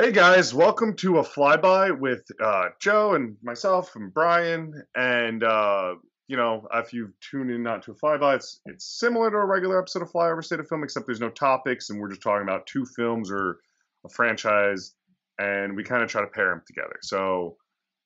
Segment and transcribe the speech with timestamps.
[0.00, 4.82] Hey guys, welcome to a flyby with uh, Joe and myself and Brian.
[4.96, 9.30] And uh, you know, if you tune in not to a flyby, it's it's similar
[9.30, 12.08] to a regular episode of Flyover State of Film, except there's no topics, and we're
[12.08, 13.58] just talking about two films or
[14.06, 14.94] a franchise,
[15.38, 16.96] and we kind of try to pair them together.
[17.02, 17.58] So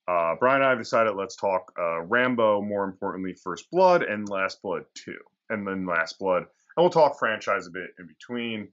[0.09, 4.29] uh, Brian and I have decided let's talk uh, Rambo, more importantly, First Blood and
[4.29, 6.48] Last Blood Two, and then Last Blood, and
[6.83, 8.69] we'll talk franchise a bit in between.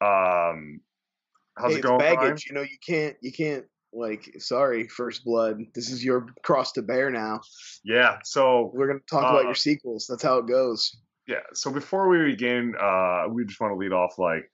[0.00, 0.80] Um,
[1.58, 2.46] how's Hey, it going, baggage.
[2.46, 3.64] You know, you can't, you can't.
[3.92, 5.60] Like, sorry, First Blood.
[5.74, 7.40] This is your cross to bear now.
[7.82, 8.18] Yeah.
[8.22, 10.06] So We're gonna talk about Uh, your sequels.
[10.08, 10.94] That's how it goes.
[11.26, 11.40] yeah.
[11.54, 14.50] So before we begin, uh, we just want to lead off like,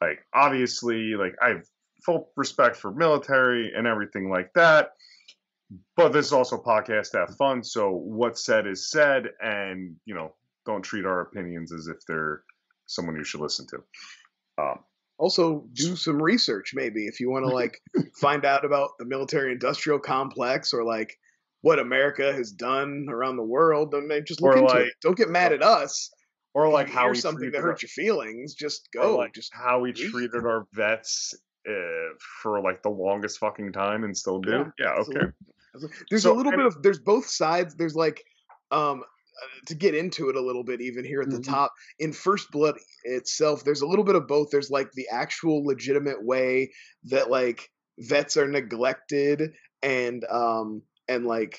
[0.00, 1.64] like obviously, like I have
[2.04, 4.90] full respect for military and everything like that.
[5.96, 7.64] But this is also a podcast to have fun.
[7.64, 10.34] So what's said is said, and you know,
[10.66, 12.42] don't treat our opinions as if they're
[12.86, 14.62] someone you should listen to.
[14.62, 14.78] Um,
[15.18, 17.80] Also, do some research maybe if you want to like
[18.20, 21.18] find out about the military-industrial complex or like
[21.62, 23.90] what America has done around the world.
[23.90, 24.92] Then maybe just look Or, into like- it.
[25.02, 26.10] Don't get mad at us.
[26.54, 28.54] or like how we something that hurt your feelings.
[28.54, 29.16] Just go.
[29.16, 30.10] like just how we read.
[30.10, 31.34] treated our vets
[31.68, 31.72] uh,
[32.42, 34.50] for like the longest fucking time and still do.
[34.50, 34.94] Yeah, Yeah.
[35.02, 35.26] okay.
[36.10, 37.74] There's So, a little bit of there's both sides.
[37.74, 38.22] There's like
[38.70, 39.02] um
[39.66, 41.44] to get into it a little bit even here at the Mhm.
[41.44, 43.64] top in First Blood itself.
[43.64, 44.48] There's a little bit of both.
[44.50, 46.72] There's like the actual legitimate way
[47.04, 47.68] that like
[48.00, 51.58] vets are neglected and um and like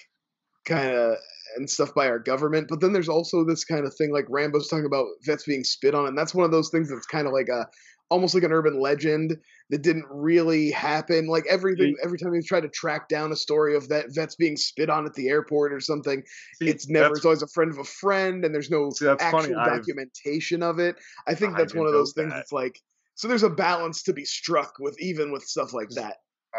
[0.66, 1.18] kind of
[1.56, 4.68] and stuff by our government but then there's also this kind of thing like rambo's
[4.68, 7.34] talking about vets being spit on and that's one of those things that's kind of
[7.34, 7.66] like a
[8.10, 9.38] almost like an urban legend
[9.70, 13.76] that didn't really happen like everything every time you try to track down a story
[13.76, 16.24] of that vets being spit on at the airport or something
[16.56, 19.24] See, it's never it's always a friend of a friend and there's no See, that's
[19.24, 20.96] funny, actual I've- documentation of it
[21.28, 22.38] i think I that's one of those things that.
[22.38, 22.80] that's like
[23.16, 26.18] so there's a balance to be struck with even with stuff like that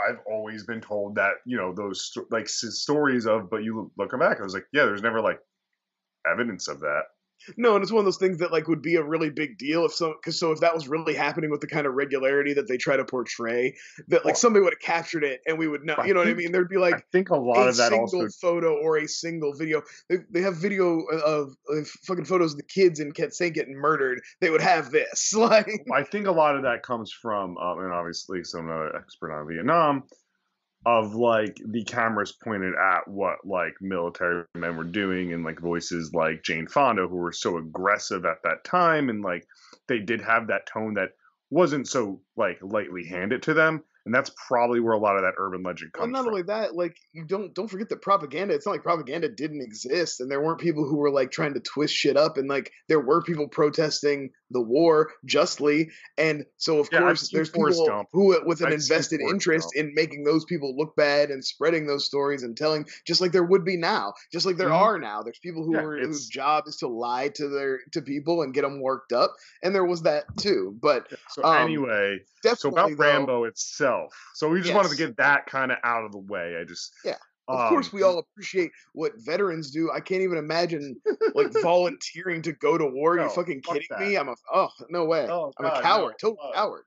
[0.09, 4.39] I've always been told that you know those like stories of, but you look back,
[4.39, 5.41] I was like, yeah, there's never like
[6.25, 7.03] evidence of that.
[7.57, 9.85] No, and it's one of those things that like would be a really big deal
[9.85, 12.69] if so because so if that was really happening with the kind of regularity that
[12.69, 13.75] they try to portray,
[14.09, 15.97] that like somebody would have captured it and we would know.
[16.05, 16.53] You know what I mean?
[16.53, 18.29] There'd be like I think a lot a of that single also.
[18.41, 19.83] photo or a single video.
[20.09, 23.55] They, they have video of, of fucking photos of the kids in Kent St.
[23.55, 24.21] getting murdered.
[24.41, 27.93] They would have this like I think a lot of that comes from, um, and
[27.93, 30.05] obviously, so I'm not an expert on Vietnam,
[30.87, 36.13] of like the cameras pointed at what like military men were doing, and like voices
[36.15, 39.47] like Jane Fonda, who were so aggressive at that time, and like
[39.89, 41.11] they did have that tone that
[41.51, 45.35] wasn't so like lightly handed to them, and that's probably where a lot of that
[45.37, 46.05] urban legend comes.
[46.05, 46.35] Well, not from.
[46.35, 48.55] only that, like you don't don't forget that propaganda.
[48.55, 51.61] It's not like propaganda didn't exist, and there weren't people who were like trying to
[51.61, 56.93] twist shit up, and like there were people protesting the war justly, and so of
[56.93, 58.09] Yeah, course there's people Gump.
[58.13, 59.75] who with an I've invested interest Gump.
[59.75, 63.45] in making those people look bad and spreading those stories and telling, just like there
[63.45, 64.75] would be now, just like there Mhm.
[64.75, 65.23] are now.
[65.23, 68.55] There's people who Yeah, are, whose job is to lie to their to people and
[68.55, 70.77] get them worked up, and there was that too.
[70.81, 74.15] But So um, anyway, definitely so about though, Rambo itself.
[74.35, 76.57] So we just wanted to get that kind of out of the way.
[76.61, 77.19] I just Yeah.
[77.51, 79.91] Of course, um, we all appreciate what veterans do.
[79.93, 81.01] I can't even imagine
[81.35, 83.17] like volunteering to go to war.
[83.17, 84.01] No, you fucking kidding that.
[84.01, 84.17] me?
[84.17, 85.27] I'm a oh no way.
[85.29, 86.85] Oh, I'm a coward, no, total uh, coward.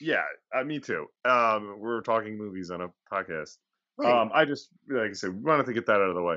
[0.00, 0.22] Yeah,
[0.54, 1.06] uh, me too.
[1.24, 3.56] Um, we're talking movies on a podcast.
[3.96, 4.12] Right.
[4.12, 6.36] Um, I just like I said, we wanted to get that out of the way.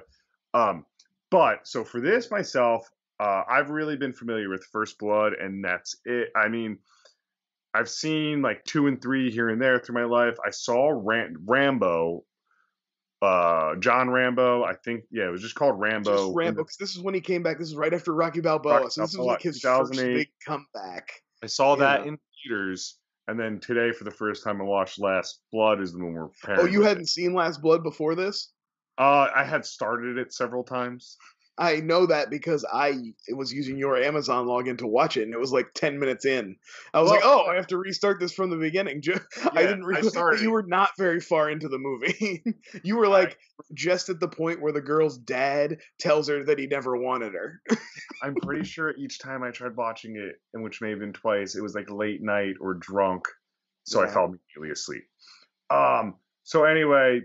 [0.54, 0.86] Um,
[1.30, 2.90] but so for this myself,
[3.20, 6.30] uh, I've really been familiar with First Blood, and that's it.
[6.36, 6.80] I mean,
[7.74, 10.38] I've seen like two and three here and there through my life.
[10.46, 12.24] I saw Ram- Rambo,
[13.22, 14.64] uh, John Rambo.
[14.64, 16.12] I think yeah, it was just called Rambo.
[16.28, 17.60] Just Rambo, the- because this is when he came back.
[17.60, 18.74] This is right after Rocky Balboa.
[18.82, 21.12] Rocky so this Balboa, like his first big comeback.
[21.44, 22.08] I saw that Yeah.
[22.10, 25.82] in theaters, and then today for the first time I watched Last Blood.
[25.82, 27.10] Is when we're Oh, you hadn't it.
[27.10, 28.54] seen Last Blood before this?
[28.98, 31.18] Uh, I had started it several times.
[31.58, 35.40] I know that because I was using your Amazon login to watch it, and it
[35.40, 36.56] was like ten minutes in.
[36.94, 39.20] I was like, "Oh, I have to restart this from the beginning." Ju-
[39.52, 42.44] I didn't I realize you were not very far into the movie.
[42.84, 43.38] you were like
[43.74, 47.62] just at the point where the girl's dad tells her that he never wanted her.
[48.24, 51.56] I'm pretty sure each time I tried watching it, and which may have been twice,
[51.56, 53.26] it was like late night or drunk,
[53.84, 55.04] so I fell immediately asleep.
[55.70, 56.16] Um.
[56.44, 57.22] So anyway,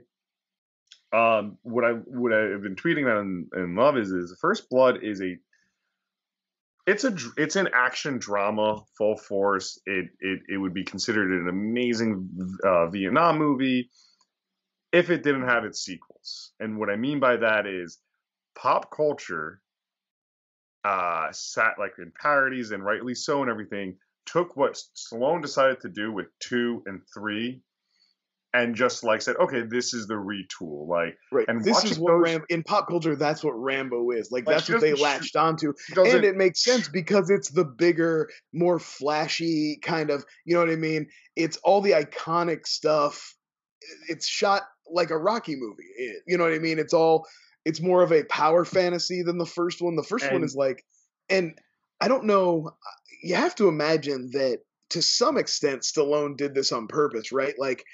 [1.17, 5.03] um, what I what I've been tweeting about in, in love is is First Blood
[5.03, 5.37] is a
[6.87, 9.81] it's a it's an action drama full force.
[9.87, 12.29] It it it would be considered an amazing
[12.63, 13.89] uh, Vietnam movie
[14.93, 16.53] if it didn't have its sequels.
[16.61, 17.99] And what I mean by that is
[18.55, 19.61] pop culture
[20.85, 23.97] uh sat like in parodies and rightly so and everything
[24.27, 27.63] took what Stallone decided to do with 2 and 3
[28.55, 30.87] and just like said, okay, this is the retool.
[30.89, 31.45] Like, Right.
[31.49, 33.15] And this is what those- Ram in pop culture.
[33.17, 34.31] That's what Rambo is.
[34.31, 35.73] Like Like, that's what they latched onto,
[36.15, 40.25] and it makes sense because it's the bigger, more flashy kind of.
[40.45, 41.09] You know what I mean?
[41.35, 43.35] It's all the iconic stuff.
[44.09, 45.85] It's shot like a Rocky movie.
[45.97, 46.79] It- you know what I mean?
[46.79, 47.27] It's all.
[47.65, 49.97] It's more of a power fantasy than the first one.
[49.97, 50.85] The first one is like,
[51.29, 51.59] and
[52.01, 52.71] I don't know.
[53.23, 54.61] You have to imagine that
[54.91, 57.55] to some extent, Stallone did this on purpose, right?
[57.59, 57.85] Like.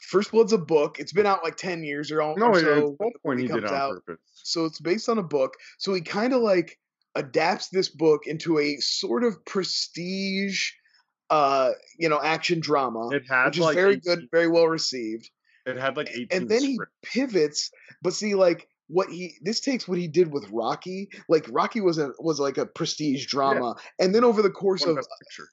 [0.00, 0.98] First Blood's a book.
[0.98, 2.88] It's been out like ten years or, all, no, or so.
[2.90, 4.04] it's one point he did it on out.
[4.04, 4.20] purpose.
[4.32, 5.54] So it's based on a book.
[5.78, 6.78] So he kind of like
[7.14, 10.70] adapts this book into a sort of prestige,
[11.30, 14.66] uh, you know, action drama, It had which is like very 18 good, very well
[14.66, 15.30] received.
[15.66, 16.28] It had like eighteen.
[16.30, 17.70] And then he pivots,
[18.02, 21.10] but see, like what he this takes what he did with Rocky.
[21.28, 24.98] Like Rocky was a was like a prestige drama, and then over the course Won
[24.98, 25.06] of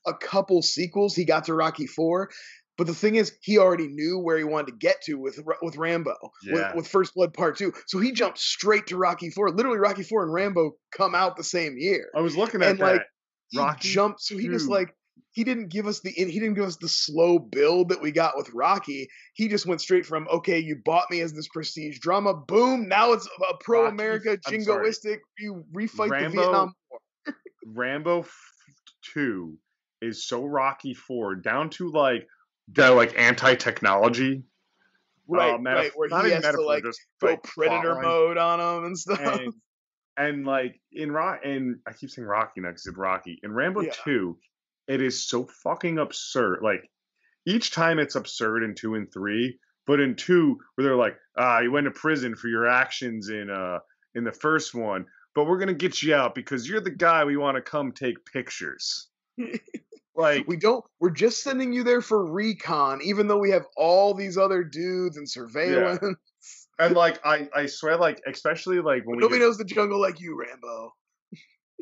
[0.05, 2.29] a couple sequels, he got to Rocky Four.
[2.77, 5.77] But the thing is, he already knew where he wanted to get to with with
[5.77, 6.53] Rambo, Yeah.
[6.53, 7.73] with, with First Blood Part Two.
[7.87, 9.51] So he jumped straight to Rocky Four.
[9.51, 12.09] Literally, Rocky Four and Rambo come out the same year.
[12.15, 12.85] I was looking at and, that.
[12.85, 13.01] like,
[13.49, 14.21] He Rocky jumped.
[14.21, 14.93] So he just like
[15.31, 18.37] he didn't give us the he didn't give us the slow build that we got
[18.37, 19.07] with Rocky.
[19.33, 22.33] He just went straight from okay, you bought me as this prestige drama.
[22.33, 22.87] Boom!
[22.87, 25.19] Now it's a pro America jingoistic.
[25.37, 26.99] You refight the Vietnam War.
[27.65, 28.25] Rambo
[29.13, 29.57] Two
[30.01, 32.27] is so Rocky Four down to like
[32.73, 34.43] the like anti technology.
[35.27, 36.83] Right, right, where he has to like
[37.19, 39.19] go predator mode on him and stuff.
[39.19, 39.53] and,
[40.17, 43.81] and like in Rock and I keep saying Rocky now because it's Rocky in Rambo
[43.81, 43.91] Yeah.
[44.03, 44.37] Two,
[44.87, 46.59] it is so fucking absurd.
[46.61, 46.89] Like
[47.45, 49.57] each time it's absurd in two and three,
[49.87, 53.49] but in two where they're like, ah, you went to prison for your actions in
[53.49, 53.79] uh
[54.13, 57.37] in the first one, but we're gonna get you out because you're the guy we
[57.37, 59.07] want to come take pictures.
[60.15, 64.13] like we don't we're just sending you there for recon even though we have all
[64.13, 66.85] these other dudes and surveillance Yeah.
[66.85, 70.19] and like I I swear like especially like when nobody get- knows the jungle like
[70.19, 70.93] you rambo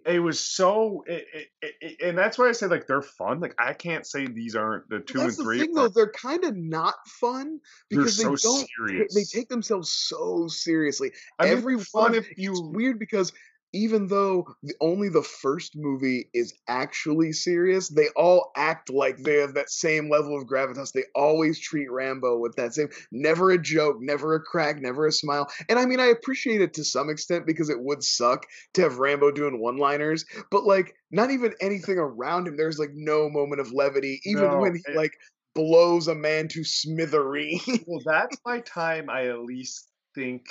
[0.06, 1.26] it was so it,
[1.62, 3.40] it, it, and that's why I say like they're fun.
[3.40, 5.60] Like I can't say these aren't the two and three.
[5.60, 7.60] the thing though they're kind of not fun
[7.90, 9.14] because they so don't serious.
[9.14, 13.32] they take themselves so seriously I mean, every fun one if it's you weird because
[13.74, 19.38] even though the, only the first movie is actually serious, they all act like they
[19.38, 20.92] have that same level of gravitas.
[20.94, 25.12] They always treat Rambo with that same, never a joke, never a crack, never a
[25.12, 25.50] smile.
[25.70, 29.00] And I mean, I appreciate it to some extent because it would suck to have
[29.00, 32.58] Rambo doing one liners, but like, not even anything around him.
[32.58, 35.14] There's like no moment of levity, even No, when he it- like
[35.56, 37.84] blows a man to smithereens.
[37.86, 39.10] well, that's my time.
[39.10, 40.46] I at least think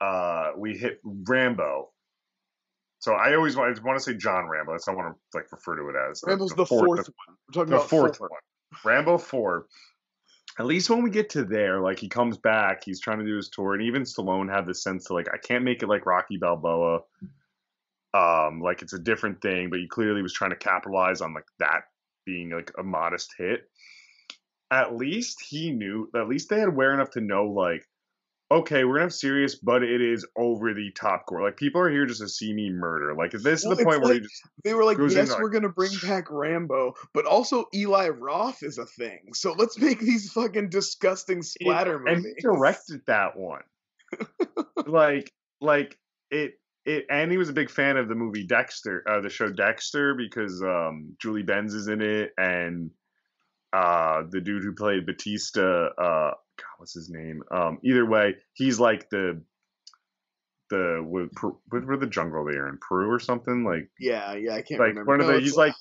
[0.00, 1.90] uh we hit Rambo.
[2.98, 4.72] So I always want, I want to say John Rambo.
[4.72, 6.22] That's not what I want to like refer to it as.
[6.26, 6.96] Rambo's the fourth, one.
[6.96, 8.28] We're talking the about fourth four.
[8.28, 8.40] one.
[8.84, 9.66] Rambo four.
[10.58, 13.36] At least when we get to there, like he comes back, he's trying to do
[13.36, 16.06] his tour, and even Stallone had the sense to like, I can't make it like
[16.06, 17.00] Rocky Balboa.
[18.14, 21.44] Um, like it's a different thing, but he clearly was trying to capitalize on like
[21.58, 21.82] that
[22.24, 23.68] being like a modest hit.
[24.70, 26.08] At least he knew.
[26.16, 27.86] At least they had aware enough to know like,
[28.50, 31.42] okay, we're gonna have serious, but it is over the top gore.
[31.42, 33.14] Like people are here just to see me murder.
[33.14, 35.68] Like this is the point where like- you just They were like, yes, we're gonna
[35.68, 39.20] bring back Rambo, but also Eli Roth is a thing.
[39.34, 42.34] So let's make these fucking disgusting splatter and movies.
[42.36, 43.62] he directed that one.
[44.86, 45.98] like, like
[46.30, 49.50] it, it, and he was a big fan of the movie Dexter, uh, the show
[49.50, 52.90] Dexter, because um, Julie Benz is in it, and
[53.72, 57.42] uh, the dude who played Batista, uh, God, what's his name?
[57.50, 59.42] Um, either way, he's like the
[60.70, 61.28] the what,
[61.68, 64.80] what were the jungle they are in Peru or something like Yeah, yeah, I can't
[64.80, 65.04] like remember.
[65.12, 65.74] one of No, the he's like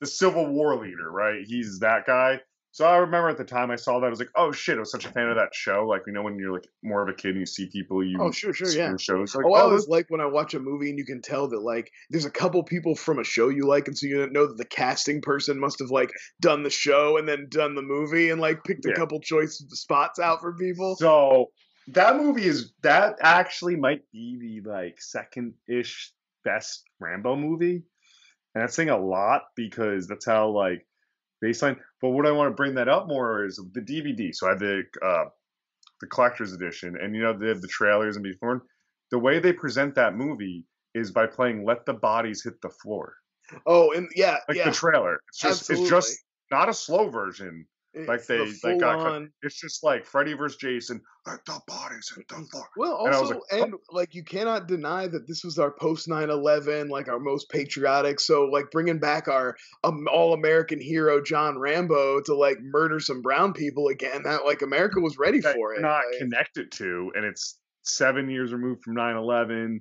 [0.00, 1.42] the Civil War leader, right?
[1.46, 2.40] He's that guy.
[2.76, 4.80] So I remember at the time I saw that I was like, oh shit, I
[4.80, 5.86] was such a fan of that show.
[5.88, 8.18] Like you know when you're like more of a kid and you see people you
[8.20, 8.94] Oh, sure, sure, yeah.
[8.98, 11.06] shows like Oh, I oh, always this- like when I watch a movie and you
[11.06, 14.06] can tell that like there's a couple people from a show you like, and so
[14.06, 16.10] you know that the casting person must have like
[16.42, 18.96] done the show and then done the movie and like picked a Yeah.
[18.96, 20.96] couple choice spots out for people.
[20.96, 21.46] So
[21.94, 26.12] that movie is that actually might be the like second ish
[26.44, 27.84] best Rambo movie.
[28.54, 30.86] And that's saying a lot because that's how like
[31.42, 31.78] baseline.
[32.06, 34.32] But what I want to bring that up more is the DVD.
[34.32, 35.24] So I have the uh
[36.00, 38.62] the collector's edition and you know they have the trailers and before
[39.10, 43.14] the way they present that movie is by playing Let the Bodies Hit the Floor.
[43.66, 45.18] Oh, and yeah, Like yeah, the trailer.
[45.28, 45.82] It's just absolutely.
[45.82, 47.66] it's just not a slow version.
[47.96, 51.00] Like It's the they like got cut- full-on- it's just like Freddy versus Jason.
[51.26, 52.68] Let the bodies hit the floor.
[52.76, 56.90] Well, And also, like, and like you cannot deny that this was our post 9/11,
[56.90, 58.20] like our most patriotic.
[58.20, 63.54] So, like bringing back our um, all-American hero John Rambo to like murder some brown
[63.54, 64.22] people again.
[64.24, 65.80] That like America was ready for it.
[65.80, 69.80] not like- connected to, and it's seven years removed from 9/11,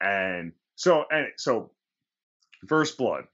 [0.00, 1.70] and so and so,
[2.66, 3.24] First Blood.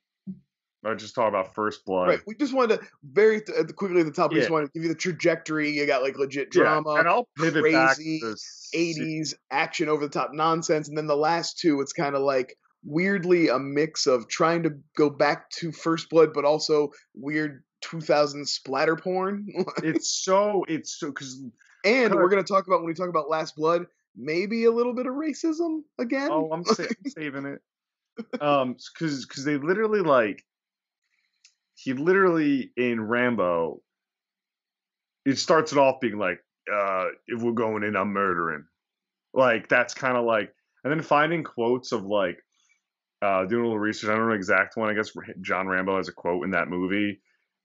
[0.85, 2.09] I just talk about First Blood.
[2.09, 2.21] Right.
[2.27, 4.33] We just wanted to very th- quickly at the top.
[4.33, 4.55] We just Yeah.
[4.55, 5.71] wanted to give you the trajectory.
[5.71, 8.35] You got like legit Yeah, drama, and I'll pivot crazy, to
[8.75, 12.57] 80s action over the top nonsense, and then the last two, it's kind of like
[12.85, 18.47] weirdly a mix of trying to go back to First Blood, but also weird 2000s
[18.49, 19.47] splatter porn.
[19.85, 21.41] It's so it's so because
[21.85, 23.87] and we're gonna talk about when we talk about Last Blood,
[24.17, 26.31] maybe a little bit of racism again.
[26.33, 27.61] oh I'm, sa- I'm saving it
[28.41, 30.45] um because because they literally like
[31.83, 33.81] he literally in Rambo
[35.25, 36.39] it starts it off being like
[36.73, 38.65] uh if we're going in I'm murdering.
[39.35, 40.53] Like that's kind of like
[40.85, 42.39] and then finding quotes of like
[43.21, 45.97] uh doing a little research I don't know the exact one I guess John Rambo
[45.97, 47.21] has a quote in that movie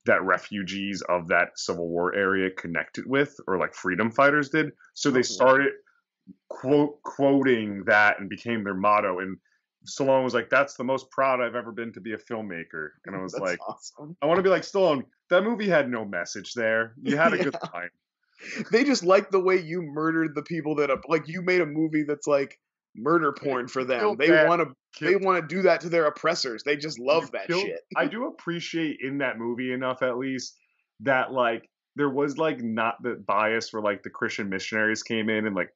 [0.06, 4.72] that refugees of that Civil War area connected with or like freedom fighters did.
[4.94, 5.74] So they started
[6.50, 9.38] quote quoting that and became their motto and
[9.88, 13.16] Stallone was like that's the most proud I've ever been to be a filmmaker and
[13.16, 14.18] I was That's like awesome.
[14.22, 17.38] I want to be like Stallone that movie had no message there you had a
[17.44, 17.90] good time
[18.72, 22.04] They just like the way you murdered the people that like you made a movie
[22.04, 22.60] that's like
[22.96, 24.16] murder porn for them.
[24.18, 26.64] They want to they want to do that to their oppressors.
[26.64, 27.80] They just love you that killed- shit.
[27.96, 30.56] I do appreciate in that movie enough at least
[31.02, 35.46] that like there was like not the bias where like the Christian missionaries came in
[35.48, 35.72] and like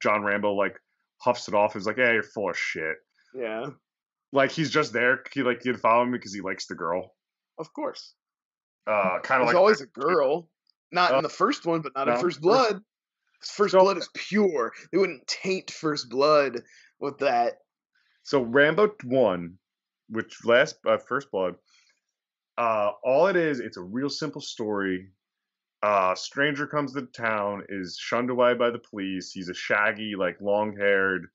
[0.00, 0.78] John Rambo like
[1.18, 2.96] huffs it off is like, "Hey, you're full of shit."
[3.34, 3.70] Yeah,
[4.32, 5.22] Like he's just there.
[5.32, 7.14] He like he'd follow him because he likes the girl.
[7.58, 8.14] of course.
[8.86, 10.48] Uh, kind of like always a girl.
[10.92, 12.82] Not Uh, in the first one, but not in no, First first- Blood.
[13.42, 14.72] First So- Blood is pure.
[14.92, 16.62] They wouldn't taint First Blood
[17.00, 17.54] with that.
[18.22, 19.58] So Rambo one,
[20.08, 21.56] which last uh, First Blood,
[22.56, 25.10] uh, all it is, it's a real simple story.
[25.82, 29.32] Uh, stranger comes to town, is shunned away by the police.
[29.32, 31.26] He's a shaggy, like long-haired,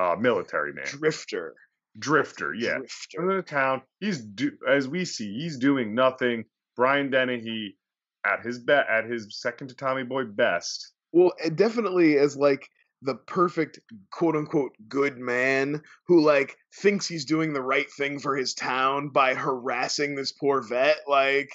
[0.00, 1.54] uh, military man, Drifter.
[1.98, 2.54] drifter.
[2.54, 3.30] Yeah, Drifter.
[3.30, 3.82] into town.
[4.00, 6.44] He's do as we see, he's doing nothing.
[6.76, 7.76] Brian Dennehy,
[8.24, 10.92] at his be- at his second to Tommy Boy best.
[11.12, 12.66] Well, it definitely is like
[13.02, 13.80] the perfect
[14.12, 19.08] quote unquote good man who like thinks he's doing the right thing for his town
[19.08, 20.98] by harassing this poor vet.
[21.08, 21.50] Like,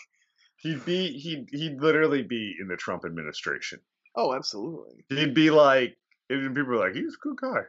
[0.58, 3.80] He'd be he'd he'd literally be in the Trump administration.
[4.16, 5.06] oh, absolutely.
[5.10, 5.96] he'd be like,
[6.30, 7.62] and people were like, he's a good guy.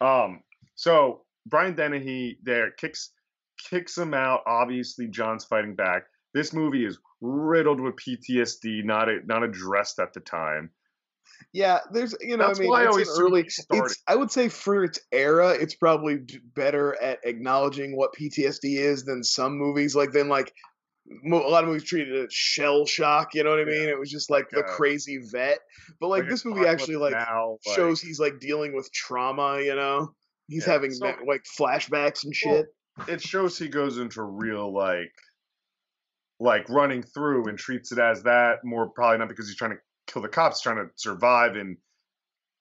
[0.00, 0.42] Um,
[0.74, 3.10] so Brian Dennehy there kicks
[3.68, 4.40] kicks him out.
[4.46, 6.04] Obviously, John's fighting back.
[6.32, 10.70] This movie is riddled with PTSD, not a, not addressed at the time.
[11.52, 13.42] Yeah, there's you know, That's I mean, why I always early.
[13.72, 16.18] It's I would say for its era, it's probably
[16.54, 19.96] better at acknowledging what PTSD is than some movies.
[19.96, 20.52] Like then like
[21.24, 23.34] a lot of movies treated it as shell shock.
[23.34, 23.78] You know what I Yeah.
[23.80, 23.88] mean?
[23.88, 25.58] It was just like the crazy vet.
[26.00, 29.60] But like, this movie actually like Now, like- shows he's like dealing with trauma.
[29.60, 30.14] You know,
[30.48, 32.64] he's Yeah, having so- like flashbacks and Well,
[32.98, 33.08] shit.
[33.08, 35.12] it shows he goes into real like
[36.38, 39.78] like running through and treats it as that more probably not because he's trying to
[40.06, 41.76] kill the cops trying to survive and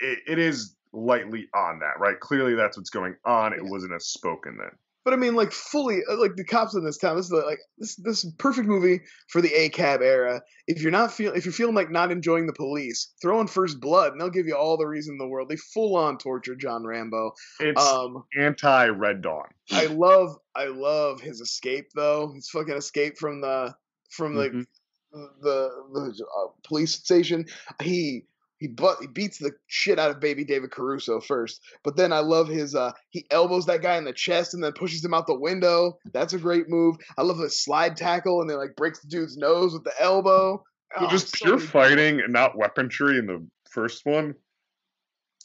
[0.02, 3.70] it, it is lightly on that right clearly that's what's going on it Yeah.
[3.70, 4.72] wasn't as spoken then
[5.10, 7.16] But I mean, like fully, uh, like the cops in this town.
[7.18, 10.40] This is like this this perfect movie for the ACAB era.
[10.68, 13.80] If you're not feel if you're feeling like not enjoying the police, throw in First
[13.80, 15.50] Blood, and they'll give you all the reason in the world.
[15.50, 17.32] They full on torture John Rambo.
[17.60, 22.32] it's Um, anti red dawn I love I love his escape though.
[22.36, 23.74] His fucking escape from the
[24.12, 24.68] from like Mhm.
[25.12, 27.46] the the uh, police station.
[27.82, 28.26] He
[28.60, 32.20] he but he beats the shit out of baby David Caruso first, but then I
[32.20, 35.28] love his uh he elbows that guy in the chest and then pushes him out
[35.28, 35.98] the window.
[36.14, 36.98] That's a great move.
[37.18, 40.64] I love the slide tackle and then like breaks the dude's nose with the elbow.
[40.98, 44.36] Oh, just so pure fighting and not weaponry in the first one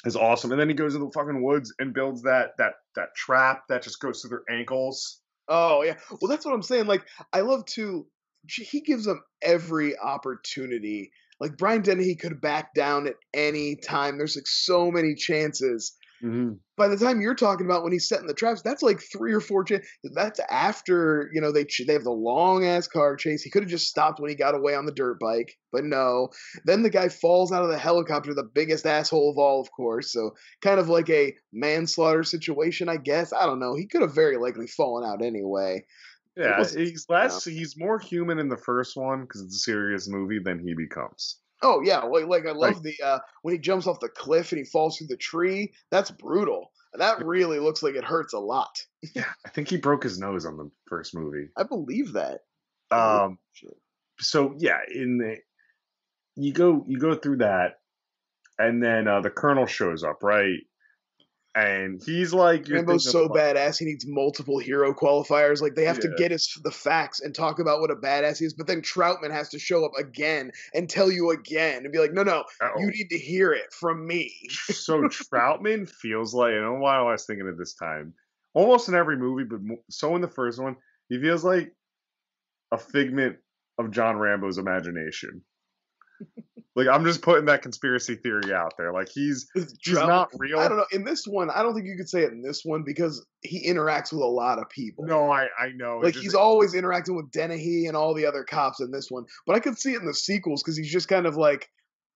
[0.07, 3.15] is awesome and then he goes into the fucking woods and builds that that that
[3.15, 5.97] trap that just goes through their ankles Oh yeah.
[6.21, 6.87] Well, that's what I'm saying.
[6.87, 8.07] Like, I love to.
[8.49, 11.11] He gives them every opportunity.
[11.41, 14.19] Like Brian Dennehy could back down at any time.
[14.19, 15.97] There's like so many chances.
[16.25, 16.55] Mm-hmm.
[16.77, 19.41] By the time you're talking about when he's setting the traps, that's like three or
[19.41, 19.87] four chances.
[20.15, 23.43] That's after you know they ch- they have the long ass car chase.
[23.43, 26.29] He could have just stopped when he got away on the dirt bike, but no.
[26.65, 30.13] Then the guy falls out of the helicopter, the biggest asshole of all, of course.
[30.13, 30.31] So
[30.63, 33.33] kind of like a manslaughter situation, I guess.
[33.33, 33.75] I don't know.
[33.75, 35.85] He could have very likely fallen out anyway.
[36.37, 37.45] Yeah, he's less.
[37.45, 41.39] He's more human in the first one because it's a serious movie than he becomes.
[41.63, 44.51] Oh yeah, like like I Like- love the uh when he jumps off the cliff
[44.53, 45.73] and he falls through the tree.
[45.91, 46.71] That's brutal.
[46.95, 48.71] That really looks like it hurts a lot.
[49.15, 51.49] Yeah, I think he broke his nose on the first movie.
[51.57, 52.41] I believe that.
[52.91, 53.75] Um, Shit.
[54.21, 55.37] so yeah, in the
[56.37, 57.75] you go you go through that,
[58.59, 60.59] and then uh, the colonel shows up, right?
[61.57, 63.79] And he's like, Rambo's so like, badass.
[63.79, 65.63] He needs multiple hero qualifiers.
[65.63, 68.45] Like they have to get us the facts and talk about what a badass he
[68.45, 68.55] is.
[68.55, 72.13] But then Troutman has to show up again and tell you again and be like,
[72.13, 72.71] no, no, oh.
[72.79, 74.35] you need to hear it from me.
[74.51, 78.15] so Troutman feels like, know why I was thinking it this time,
[78.53, 80.75] almost in every movie, but so in the first one,
[81.09, 81.73] he feels like
[82.73, 83.37] a figment
[83.79, 85.43] of John Rambo's imagination.
[86.77, 88.93] Like I'm just putting that conspiracy theory out there.
[88.93, 90.59] Like he's he's not real.
[90.59, 90.87] I don't know.
[90.93, 93.69] In this one, I don't think you could say it in this one because he
[93.69, 95.05] interacts with a lot of people.
[95.05, 95.99] No, I I know.
[96.03, 99.25] Like just- he's always interacting with Dennehy and all the other cops in this one,
[99.47, 101.69] but I could see it in the sequels because he's just kind of like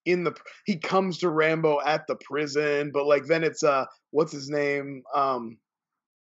[0.05, 0.35] in the.
[0.65, 5.03] He comes to Rambo at the prison, but like then it's uh, what's his name?
[5.15, 5.57] Um,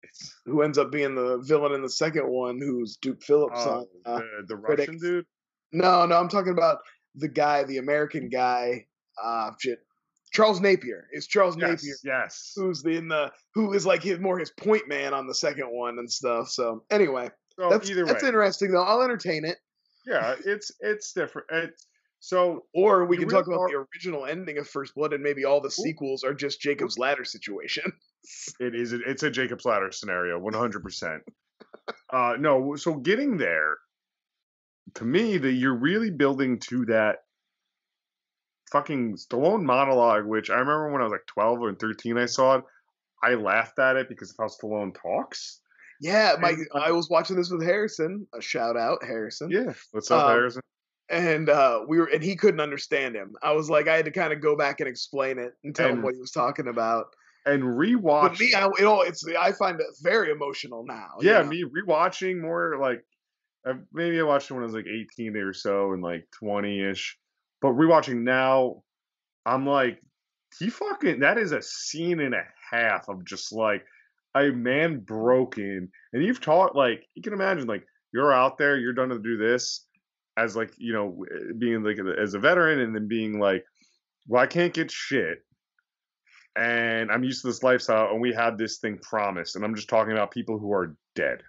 [0.02, 2.58] it's, who ends up being the villain in the second one?
[2.60, 3.64] Who's Duke Phillips?
[3.64, 4.88] uh, on, uh, the, the critic.
[4.88, 5.26] Russian dude.
[5.72, 6.78] no, no, I'm talking about
[7.16, 8.86] the guy, the American guy.
[9.22, 9.78] Uh, shit,
[10.32, 11.08] Charles Napier.
[11.12, 12.52] It's Charles Yes, Napier yes.
[12.54, 15.66] who's the in the who is like his more his point man on the second
[15.70, 16.48] one and stuff.
[16.50, 18.82] So anyway, So that's either that's way, interesting though.
[18.84, 19.56] I'll entertain it.
[20.06, 21.48] yeah, it's it's different.
[21.50, 21.86] It's
[22.20, 25.44] so Or we can talk about are- the original ending of First Blood, and maybe
[25.44, 27.84] all the sequels are just Jacob's Ladder situation.
[28.58, 28.92] It is.
[28.92, 31.22] It's a Jacob's Ladder scenario, one hundred percent.
[32.12, 33.76] Uh No, so getting there,
[34.94, 37.18] to me, that you're really building to that
[38.70, 42.56] fucking Stallone monologue, which I remember when I was like twelve or thirteen, I saw
[42.56, 42.64] it.
[43.22, 45.60] I laughed at it because of how Stallone talks.
[46.00, 48.26] yeah, my And, uh, I was watching this with Harrison.
[48.34, 49.50] A shout out, Harrison.
[49.50, 50.62] Yeah, what's up, Um, Harrison?
[51.08, 53.36] And uh, we were, and he couldn't understand him.
[53.40, 55.88] I was like, I had to kind of go back and explain it and tell
[55.88, 57.06] him what he was talking about.
[57.46, 58.40] And But rewatch.
[58.40, 61.10] me, I, it all, it's I find it very emotional now.
[61.20, 61.48] you yeah, know?
[61.48, 63.04] me rewatching more like
[63.66, 66.90] uh, maybe I watched it when I was like 18 or so and like 20
[66.90, 67.18] ish,
[67.60, 68.82] but rewatching now,
[69.44, 70.00] I'm like,
[70.58, 73.84] he fucking that is a scene and a half of just like
[74.34, 78.92] a man broken, and you've taught like you can imagine like you're out there, you're
[78.92, 79.86] done to do this
[80.36, 81.24] as like you know
[81.58, 83.64] being like as a veteran, and then being like,
[84.28, 85.38] well, I can't get shit.
[86.56, 89.56] And I'm used to this lifestyle, and we had this thing promised.
[89.56, 91.42] And I'm just talking about people who are dead.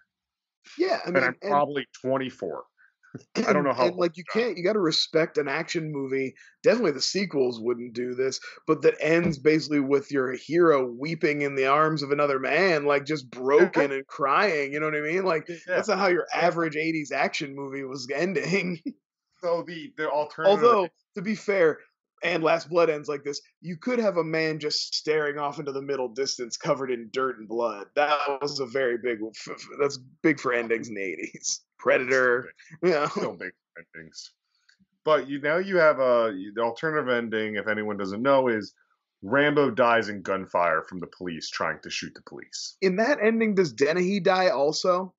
[0.78, 1.00] Yeah.
[1.06, 2.64] I mean, and I'm and- probably 24.
[3.48, 6.36] I don't know how And like you can't, you got to respect an action movie.
[6.62, 11.56] Definitely, the sequels wouldn't do this, but that ends basically with your hero weeping in
[11.56, 14.72] the arms of another man, like just broken and crying.
[14.74, 15.24] You know what I mean?
[15.24, 15.56] Like Yeah.
[15.68, 18.82] that's not how your average '80s action movie was ending.
[19.42, 20.64] So the the alternative.
[20.64, 21.80] Although, to be fair,
[22.24, 23.42] and Last Blood ends like this.
[23.62, 27.40] You could have a man just staring off into the middle distance, covered in dirt
[27.40, 27.88] and blood.
[27.96, 29.20] That was a very big.
[29.80, 31.60] That's big for endings in the '80s.
[31.78, 32.52] Predator.
[32.84, 33.08] Yeah.
[33.10, 33.52] still big
[33.96, 34.32] endings.
[35.04, 37.56] But you now you have a the alternative ending.
[37.56, 38.74] If anyone doesn't know, is
[39.22, 42.78] Rambo dies in gunfire from the police trying to shoot the police.
[42.82, 45.14] In that ending, does Dennehy die also?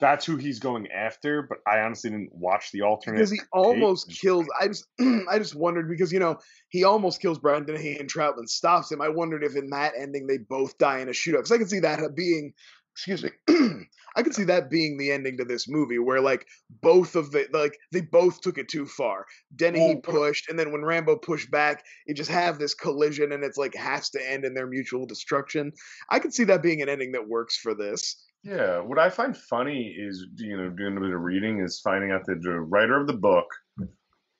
[0.00, 1.42] That's who he's going after.
[1.42, 3.16] But I honestly didn't watch the alternate.
[3.16, 4.46] Because he almost kills.
[4.60, 8.48] I just, I just wondered because you know he almost kills Brian Dennehy and Troutman
[8.48, 9.00] stops him.
[9.00, 11.68] I wondered if in that ending they both die in a shootout because I can
[11.68, 12.52] see that being,
[12.94, 13.30] excuse me,
[14.16, 16.46] I could see that being the ending to this movie where like
[16.82, 19.26] both of the like they both took it too far.
[19.54, 23.44] Dennehy Well, pushed, and then when Rambo pushed back, you just have this collision, and
[23.44, 25.72] it's like has to end in their mutual destruction.
[26.10, 28.24] I could see that being an ending that works for this.
[28.44, 32.12] Yeah, what I find funny is you know doing a bit of reading is finding
[32.12, 33.46] out that the writer of the book,
[33.76, 33.86] hmm.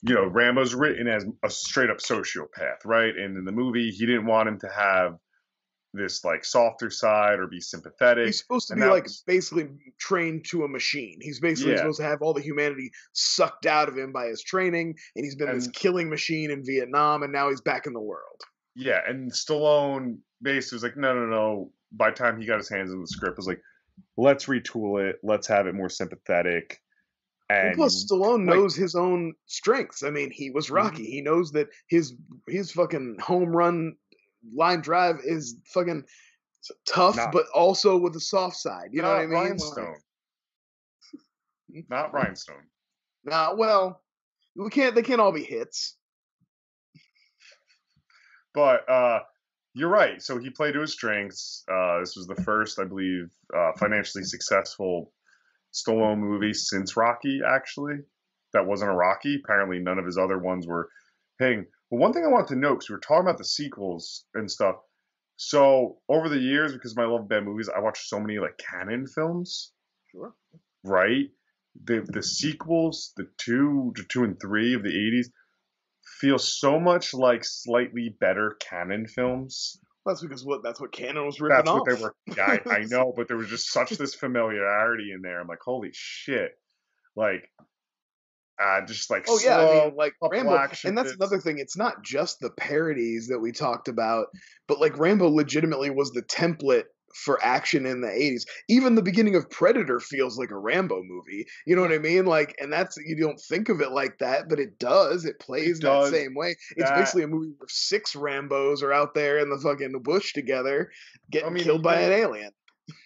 [0.03, 3.15] you know, Rambo's written as a straight up sociopath, right?
[3.15, 5.17] And in the movie, he didn't want him to have
[5.95, 8.27] this like softer side or be sympathetic.
[8.27, 11.19] He's supposed to and be like was- basically trained to a machine.
[11.21, 11.79] He's basically Yeah.
[11.79, 15.35] supposed to have all the humanity sucked out of him by his training, and he's
[15.35, 18.41] been this killing machine in Vietnam, and now he's back in the world.
[18.75, 21.73] Yeah, and Stallone basically was like, no, no, no.
[21.91, 23.61] By the time he got his hands on the script, was like,
[24.17, 25.17] let's retool it.
[25.23, 26.81] Let's have it more sympathetic.
[27.51, 30.03] And And plus, Stallone like- knows his own strengths.
[30.03, 31.05] I mean, he was Rocky.
[31.07, 32.15] He knows that his
[32.47, 33.97] his fucking home run
[34.55, 36.05] line drive is fucking
[36.87, 38.91] tough, Not- but also with a soft side.
[38.93, 39.39] You know what I not mean?
[39.39, 39.97] Rhinestone.
[41.89, 42.67] Not Rhinestone.
[43.25, 44.03] Nah, well,
[44.55, 44.95] we can't.
[44.95, 45.97] They can't all be hits.
[48.55, 49.21] But uh,
[49.79, 50.21] you're right.
[50.21, 51.65] So he played to his strengths.
[51.71, 55.13] Uh, this was the first, I believe, uh, financially successful
[55.73, 57.99] Stallone movie since Rocky, actually.
[58.53, 59.41] That wasn't a Rocky.
[59.43, 60.89] Apparently, none of his other ones were
[61.39, 61.67] hitting.
[61.91, 64.51] But one thing I wanted to note, because we were talking about the sequels and
[64.51, 64.77] stuff.
[65.37, 68.59] So over the years, because my love of bad movies, I watched so many like
[68.59, 69.73] Cannon films.
[70.11, 70.35] Sure.
[70.83, 71.31] Right?
[71.85, 75.29] The the sequels, the two, the two and three of the '80s,
[76.21, 79.79] feel so much like slightly better Cannon films.
[80.07, 81.81] That's because what that's what Cannon was written That's off.
[81.81, 82.15] what they were.
[82.37, 85.41] Yeah, I, I know, but there was just such this familiarity in there.
[85.41, 86.53] I'm like, holy shit!
[87.15, 87.51] Like,
[88.63, 91.17] uh, just like Oh yeah, I mean, like Rambo, and that's bits.
[91.17, 91.59] another thing.
[91.59, 94.29] It's not just the parodies that we talked about,
[94.67, 96.85] but like Rambo legitimately was the template
[97.25, 98.43] for action in the 80s.
[98.69, 101.47] Even the beginning of Predator feels like a Rambo movie.
[101.67, 102.27] You know what I mean?
[102.27, 105.25] Like, and that's you don't think of it like that, but it does.
[105.25, 106.11] It plays does.
[106.11, 106.57] that same way.
[106.77, 110.33] It's That- basically a movie where six Rambos are out there in the fucking bush
[110.33, 110.91] together,
[111.31, 112.53] getting mean, killed by an alien.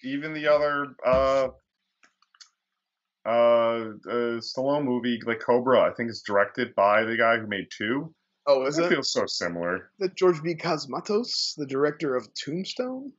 [0.05, 1.49] even the other uh
[3.25, 7.69] uh, uh Stallone movie like Cobra, I think is directed by the guy who made
[7.77, 8.15] two.
[8.47, 9.91] Oh, is It it feels so similar.
[10.01, 10.55] That George P.
[10.57, 13.13] Cosmatos, the director of Tombstone?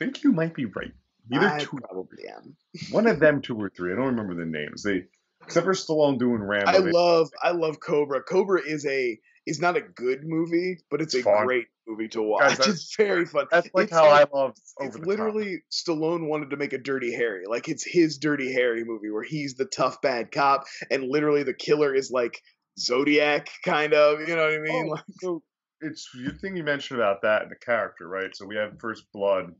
[0.00, 0.92] I think you might be right.
[1.32, 2.56] Either I two, probably am.
[2.90, 3.92] one of them, two or three.
[3.92, 4.82] I don't remember the names.
[4.82, 5.04] They,
[5.44, 6.70] except for Stallone doing Rambo.
[6.70, 8.22] I they- love I love Cobra.
[8.22, 11.46] Cobra is a is not a good movie, but it's It's a fun.
[11.46, 12.58] great movie to watch.
[12.58, 13.46] Guys, it's very fun.
[13.50, 15.06] that's like it's how I love It's the top.
[15.06, 17.44] literally Stallone wanted to make a Dirty Harry.
[17.48, 21.54] Like it's his Dirty Harry movie where he's the tough bad cop and literally the
[21.54, 22.40] killer is like
[22.78, 24.86] Zodiac kind of, you know what I mean?
[24.86, 25.42] Oh, Like, so
[25.80, 28.34] it's your thing you mentioned about that and the character, right?
[28.36, 29.52] So we have First Blood,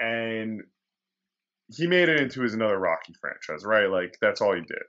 [0.00, 0.62] and
[1.68, 3.88] he made it into his another Rocky franchise, right?
[3.88, 4.82] Like that's all he did.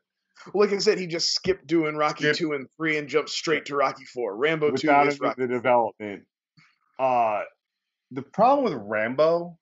[0.54, 3.66] like I said, he just skipped doing Rocky Skip- 2 and 3 and jumped straight
[3.66, 4.36] to Rocky 4.
[4.36, 6.24] Rambo 2 Without is Rocky the development.
[7.00, 7.42] Uh
[8.12, 9.58] the problem with Rambo,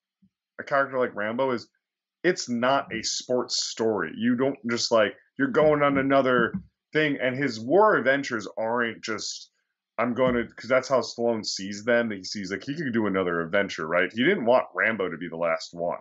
[0.60, 1.68] a character like Rambo, is
[2.24, 4.12] it's not a sports story.
[4.18, 6.54] You don't just like you're going on another
[6.94, 9.52] thing, and his war adventures aren't just
[10.00, 12.10] I'm going to because that's how Stallone sees them.
[12.10, 14.10] He sees like he could do another adventure, right?
[14.12, 16.00] He didn't want Rambo to be the last one.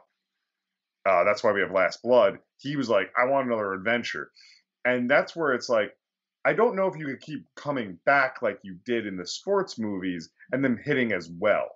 [1.05, 2.39] Uh, that's why we have Last Blood.
[2.59, 4.31] He was like, I want another adventure,
[4.85, 5.93] and that's where it's like,
[6.45, 9.79] I don't know if you could keep coming back like you did in the sports
[9.79, 11.69] movies and then hitting as well.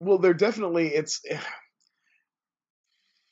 [0.00, 1.40] well they're definitely it's it,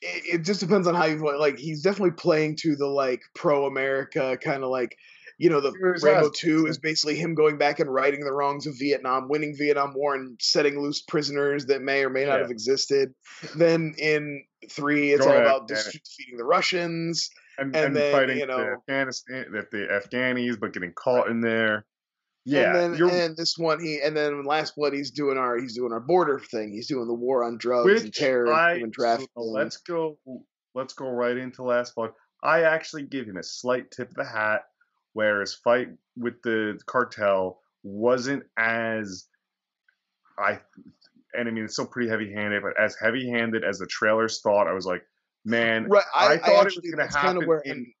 [0.01, 4.37] it just depends on how you like he's definitely playing to the like pro america
[4.43, 4.95] kind of like
[5.41, 6.37] you know the Here's rambo us.
[6.37, 10.13] 2 is basically him going back and righting the wrongs of vietnam winning vietnam war
[10.15, 12.41] and setting loose prisoners that may or may not Yeah.
[12.43, 13.13] have existed
[13.55, 18.13] then in 3 it's Go all ahead, about defeating the russians And, And and, then,
[18.13, 21.85] fighting you know- the Afghanistan, the, the Afghanis, but getting caught in there.
[22.45, 25.75] Yeah, and then and this one he and then last blood he's doing our he's
[25.75, 28.73] doing our border thing he's doing the war on drugs and which terror and I
[28.75, 30.17] human so trafficking let's go.
[30.73, 32.11] Let's go right into Last Blood.
[32.41, 34.61] I actually give him a slight tip of the hat,
[35.13, 39.27] where his fight with the cartel wasn't as
[40.37, 40.59] I,
[41.33, 44.67] and I mean it's still pretty heavy-handed, but as heavy-handed as the trailers thought.
[44.67, 45.03] I was like,
[45.45, 47.93] man, right i, I thought it was gonna that's kind of happen where in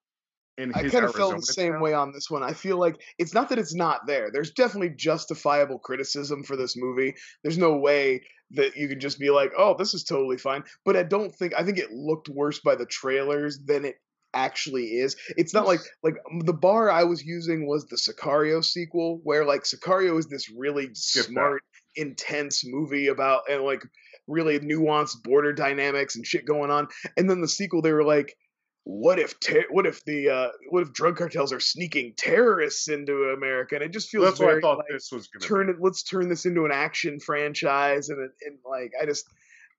[0.57, 2.43] in I kind of felt the same way on this one.
[2.43, 4.29] I feel like it's not that it's not there.
[4.31, 7.15] There's definitely justifiable criticism for this movie.
[7.43, 8.21] There's no way
[8.51, 11.53] that you could just be like, "Oh, this is totally fine." But I don't think
[11.57, 13.95] I think it looked worse by the trailers than it
[14.33, 15.15] actually is.
[15.37, 16.15] It's not like like
[16.45, 20.89] the bar I was using was the Sicario sequel where like Sicario is this really
[20.93, 21.63] smart
[21.95, 23.83] intense movie about and like
[24.27, 26.87] really nuanced border dynamics and shit going on.
[27.17, 28.35] And then the sequel they were like
[28.83, 33.31] what if ter- what if the uh, what if drug cartels are sneaking terrorists into
[33.35, 33.75] America?
[33.75, 35.45] And it just feels That's what very I thought like, this was gonna.
[35.45, 35.73] turn be.
[35.73, 35.77] it.
[35.79, 39.25] Let's turn this into an action franchise, and and like I just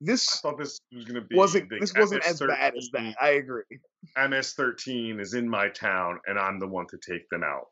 [0.03, 3.15] I this thought this was gonna be wasn't this wasn't as bad as that.
[3.21, 3.63] I agree.
[4.17, 7.67] MS-13 is in my town, and I'm the one to take them out.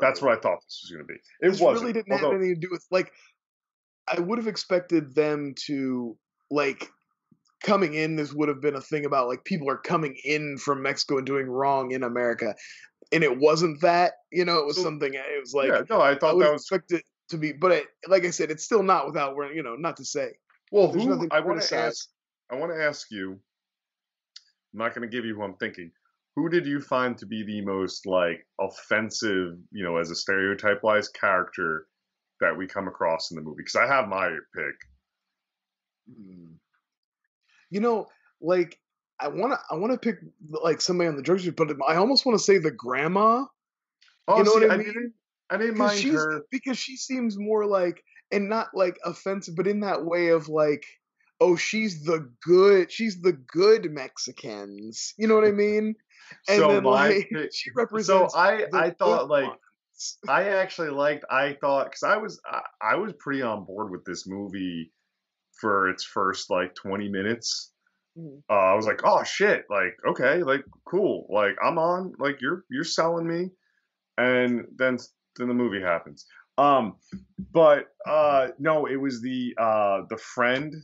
[0.00, 1.14] That's what I thought this was going to be.
[1.40, 1.82] It this wasn't.
[1.82, 3.12] really didn't although, have anything to do with like
[4.08, 6.16] I would have expected them to
[6.50, 6.90] like
[7.62, 10.82] coming in this would have been a thing about like people are coming in from
[10.82, 12.54] Mexico and doing wrong in America
[13.12, 16.00] and it wasn't that you know it was So- something it was like yeah, no,
[16.00, 18.64] I I thought would that was expected to be but it, like I said it's
[18.64, 20.32] still not without you know not to say
[20.74, 20.92] well.
[20.92, 22.08] Who I want to ask.
[22.50, 23.32] I want to ask you.
[24.72, 25.90] I'm not going to give you who I'm thinking.
[26.36, 30.82] Who did you find to be the most like offensive, you know, as a stereotype
[30.82, 31.86] wise character
[32.40, 33.58] that we come across in the movie?
[33.58, 34.74] Because I have my pick.
[36.12, 36.54] Hmm.
[37.70, 38.08] You know,
[38.40, 38.78] like
[39.20, 40.18] I want to, I want to pick
[40.50, 43.44] like somebody on the drug but I almost want to say the grandma
[44.26, 44.86] Oh, You know see, what I I mean?
[44.86, 45.12] didn't.
[45.50, 46.42] I didn't mind her.
[46.50, 50.84] because she seems more like and not like offensive, but in that way of like
[51.40, 55.14] oh, she's the good, she's the good Mexicans.
[55.18, 55.94] You know what I mean?
[56.48, 58.34] And so then my like she so represents.
[58.34, 60.18] I the I thought like ones.
[60.28, 64.04] I actually liked I thought because I was I, I was pretty on board with
[64.04, 64.92] this movie
[65.60, 67.72] for its first like 20 minutes.
[68.18, 68.42] Mhm.
[68.48, 72.64] Uh, I was like, oh shit, like okay, like cool, like I'm on, like you're
[72.70, 73.50] you're selling me,
[74.18, 74.98] and then
[75.36, 76.26] then the movie happens.
[76.56, 76.96] Um,
[77.52, 80.74] but uh, no, it was the uh the friend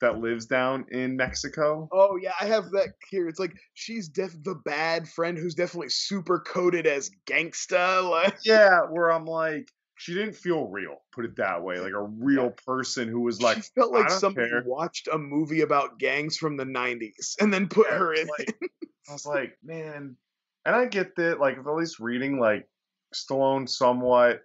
[0.00, 1.88] that lives down in Mexico.
[1.92, 3.28] Oh yeah, I have that here.
[3.28, 8.02] It's like she's def the bad friend who's definitely super coded as gangsta.
[8.10, 10.96] Like Yeah, where I'm like, she didn't feel real.
[11.12, 14.48] Put it that way, like a real person who was like, she felt like somebody
[14.48, 14.64] care.
[14.64, 18.28] watched a movie about gangs from the '90s and then put Yeah, her in.
[18.28, 18.56] like-
[19.08, 20.16] I was like, man,
[20.64, 22.68] and I get that, like, at least reading, like,
[23.12, 24.42] Stallone somewhat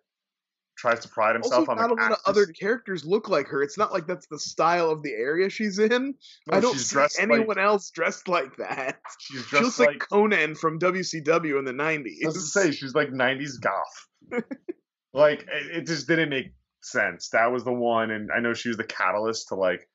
[0.78, 3.62] tries to pride Also, himself on not a lot of other characters look like her.
[3.62, 6.16] It's not like that's the style of the area she's in.
[6.50, 9.00] I don't see anyone like, else dressed like that.
[9.20, 12.72] she's She dressed looks like, like Konnan from WCW in the I was to say,
[12.72, 14.44] she's like 90s goth.
[15.14, 17.30] like, it, it just didn't make sense.
[17.30, 19.88] That was the one, and I know she was the catalyst to, like,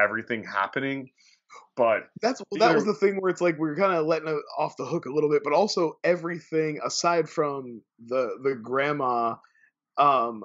[0.00, 1.10] everything happening,
[1.76, 4.28] but That's well, that was the thing where it's like we are kind of letting
[4.28, 9.36] it off the hook a little bit, but also everything aside from the the grandma,
[9.98, 10.44] um,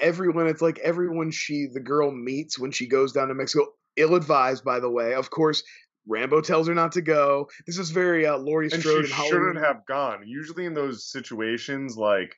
[0.00, 4.14] everyone it's like everyone she the girl meets when she goes down to Mexico, ill
[4.14, 5.14] advised by the way.
[5.14, 5.62] Of course,
[6.06, 7.48] Rambo tells her not to go.
[7.66, 10.26] This is very uh, Laurie and Strode she and shouldn't have gone.
[10.26, 12.34] Usually in those situations, like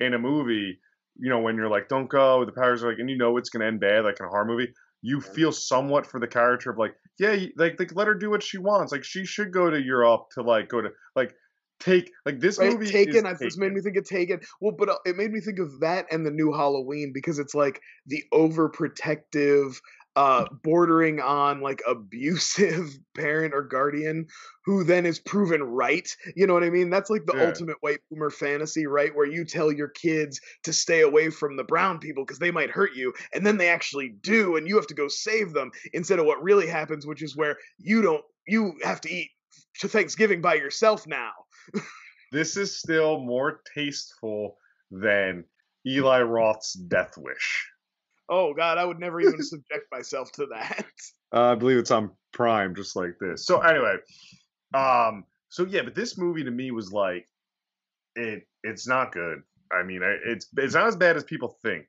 [0.00, 0.80] in a movie,
[1.16, 3.50] you know, when you're like, "Don't go," the powers are like, and you know it's
[3.50, 4.72] gonna end bad, like in a horror movie.
[5.02, 8.42] You feel somewhat for the character of like, yeah, like, like let her do what
[8.42, 8.92] she wants.
[8.92, 11.34] Like she should go to Europe to like go to like
[11.80, 12.86] take like this Right, movie.
[12.86, 13.24] Taken.
[13.24, 14.40] is I, this made me think of Taken.
[14.60, 17.54] Well, but uh, it made me think of that and the new Halloween because it's
[17.54, 19.76] like the overprotective,
[20.16, 24.26] uh, bordering on like abusive parent or guardian
[24.64, 26.08] who then is proven right.
[26.36, 26.90] You know what I mean?
[26.90, 27.40] That's like the Yeah.
[27.40, 29.14] ultimate white boomer fantasy, right?
[29.14, 32.70] Where you tell your kids to stay away from the brown people because they might
[32.70, 36.18] hurt you, and then they actually do, and you have to go save them instead
[36.18, 38.24] of what really happens, which is where you don't.
[38.46, 39.30] You have to eat
[39.80, 41.30] to Thanksgiving by yourself now.
[42.32, 44.56] This is still more tasteful
[44.90, 45.44] than
[45.86, 47.66] Eli Roth's Death Wish.
[48.28, 50.86] Oh God, I would never even subject myself to that.
[51.32, 53.46] Uh, I believe it's on Prime, just like this.
[53.46, 53.94] So anyway,
[54.74, 57.24] um, so yeah, but this movie to me was like,
[58.16, 59.42] it, it's not good.
[59.70, 61.86] I mean, it's it's not as bad as people think.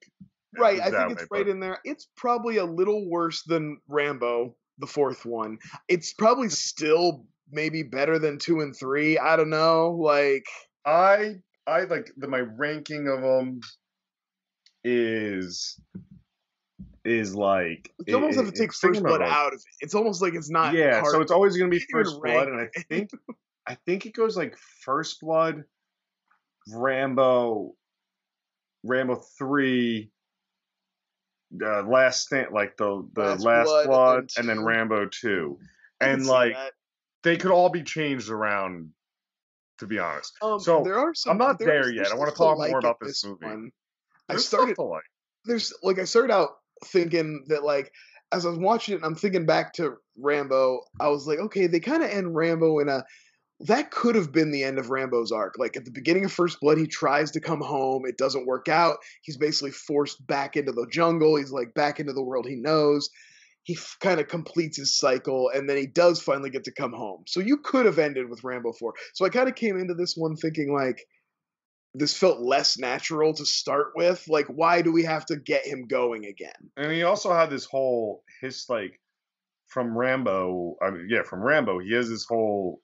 [0.56, 1.80] Right, I think it's way, right but- in there.
[1.84, 5.58] It's probably a little worse than Rambo, the fourth one.
[5.88, 9.18] It's probably still maybe better than two and three.
[9.18, 9.92] I don't know.
[9.92, 10.46] Like,
[10.86, 11.36] I
[11.68, 13.62] I like the my ranking of them
[14.84, 15.80] is
[17.04, 19.86] is like it's almost it, it takes it's First Blood like, out of it.
[19.86, 20.74] It's almost like it's not.
[20.74, 21.12] yeah, hard.
[21.12, 23.10] so it's always gonna be can't First Blood, and I think
[23.68, 25.64] I think it goes like First Blood,
[26.70, 27.74] Rambo,
[28.84, 30.12] Rambo three,
[31.64, 34.66] uh, Last Stand, like the the Last Last, Blood, Blood, and and then.
[34.66, 35.60] Rambo two,
[36.00, 36.72] and like that.
[37.24, 38.90] They could all be changed around.
[39.80, 41.32] To be honest, Um, so, there are some.
[41.32, 42.06] I'm not there there yet.
[42.06, 43.48] I stuff to talk more like in about this movie.
[43.48, 43.72] One.
[44.30, 44.78] I there's started.
[44.78, 45.02] like.
[45.46, 46.50] there's like I started out
[46.86, 47.92] thinking that like
[48.32, 50.82] as I was watching it, and I'm thinking back to Rambo.
[51.00, 53.04] I was like, okay, they kind of end Rambo in a
[53.62, 55.56] that could have been the end of Rambo's arc.
[55.58, 58.68] Like at the beginning of First Blood, he tries to come home, it doesn't work
[58.68, 58.98] out.
[59.22, 61.36] He's basically forced back into the jungle.
[61.36, 63.10] He's like back into the world he knows.
[63.63, 66.93] He f- kind of completes his cycle, and then he does finally get to come
[66.93, 67.24] home.
[67.28, 68.93] So you could have ended with Rambo Four.
[69.13, 71.06] So I kind of came into this one thinking like
[71.93, 74.24] this felt less natural to start with.
[74.28, 76.71] Like, why do we have to get him going again?
[76.78, 79.00] And he also had this whole his like
[79.67, 80.76] from Rambo.
[80.82, 82.82] I mean, yeah, from Rambo, he has this whole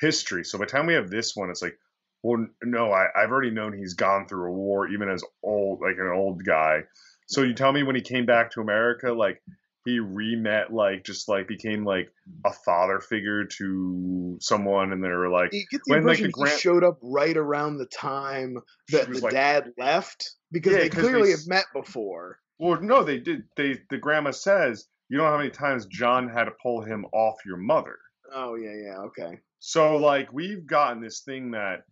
[0.00, 0.44] history.
[0.44, 1.78] So by the time we have this one, it's like,
[2.22, 5.96] well, no, I, I've already known he's gone through a war, even as old, like
[5.98, 6.82] an old guy.
[7.26, 9.42] So you tell me when he came back to America, like
[9.84, 12.12] he re-met, like just like became like
[12.44, 16.24] a father figure to someone, and they were like, You get the When, like, the
[16.24, 18.58] impression he grand- showed up right around the time
[18.90, 22.38] that the like- dad left because Yeah, they clearly s- have met before.
[22.58, 23.44] Well, no, they did.
[23.56, 27.06] They the grandma says you don't know how many times John had to pull him
[27.12, 27.96] off your mother.
[28.34, 29.38] Oh yeah, yeah, okay.
[29.60, 31.84] So like we've gotten this thing that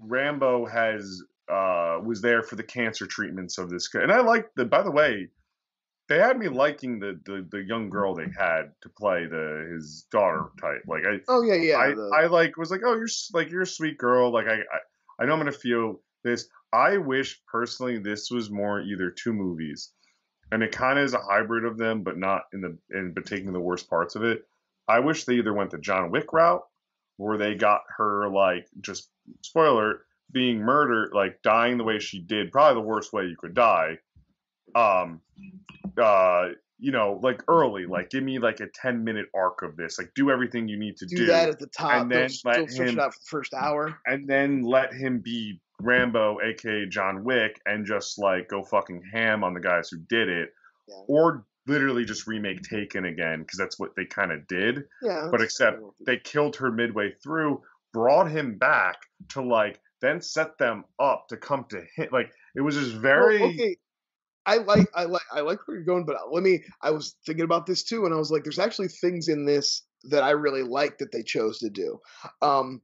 [0.00, 4.02] Rambo has uh was there for the cancer treatments of this guy.
[4.02, 5.28] And I like the by the way,
[6.08, 10.06] they had me liking the the, the young girl they had to play the his
[10.10, 10.82] daughter type.
[10.86, 11.76] Like I Oh yeah, yeah.
[11.78, 14.30] I, the- I like was like, oh, you're like you're a sweet girl.
[14.32, 14.78] Like I, I
[15.22, 16.48] I know I'm gonna feel this.
[16.72, 19.92] I wish personally this was more either two movies.
[20.52, 23.26] and it kind of is a hybrid of them, but not in the in but
[23.26, 24.44] taking the worst parts of it.
[24.86, 26.62] I wish they either went the John Wick route,
[27.18, 29.10] where they got her like just
[29.42, 33.54] spoiler being murdered, like dying the way she did, probably the worst way you could
[33.54, 33.98] die.
[34.74, 35.20] Um,
[35.98, 39.98] uh, you know, like early, like give me like a ten minute arc of this,
[39.98, 42.44] like do everything you need to do, do that at the top, and then don't,
[42.44, 43.98] let don't him- it out for the first hour.
[44.06, 49.42] and then let him be Rambo, aka John Wick, and just like go fucking ham
[49.44, 50.50] on the guys who did it,
[50.88, 50.94] Yeah.
[51.08, 54.84] or literally just remake Taken again because that's what they kind of did.
[55.02, 58.96] Yeah, But except they killed her midway through, brought him back
[59.30, 62.08] to like then set them up to come to him.
[62.12, 63.76] Like it was just Well, very okay.
[64.48, 66.62] I like I like I like where you're going, but let me.
[66.80, 69.82] I was thinking about this too, and I was like, "There's actually things in this
[70.04, 72.00] that I really like that they chose to do."
[72.40, 72.80] Um,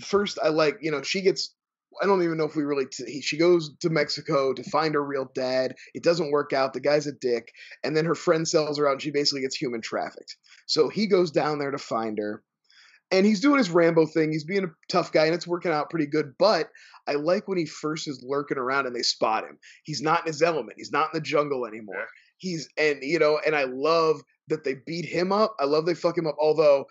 [0.00, 1.54] first, I like you know she gets.
[2.02, 2.86] I don't even know if we really.
[2.86, 5.74] T- he, she goes to Mexico to find her real dad.
[5.92, 6.72] It doesn't work out.
[6.72, 7.52] The guy's a dick,
[7.84, 10.36] and then her friend sells her out, and she basically gets human trafficked.
[10.66, 12.42] So he goes down there to find her,
[13.10, 14.32] and he's doing his Rambo thing.
[14.32, 16.34] He's being a tough guy, and it's working out pretty good.
[16.38, 16.68] But
[17.06, 19.58] I like when he first is lurking around and they spot him.
[19.84, 20.74] He's not in his element.
[20.76, 22.06] He's not in the jungle anymore.
[22.36, 25.54] He's and you know, and I love that they beat him up.
[25.58, 26.36] I love they fuck him up.
[26.38, 26.86] Although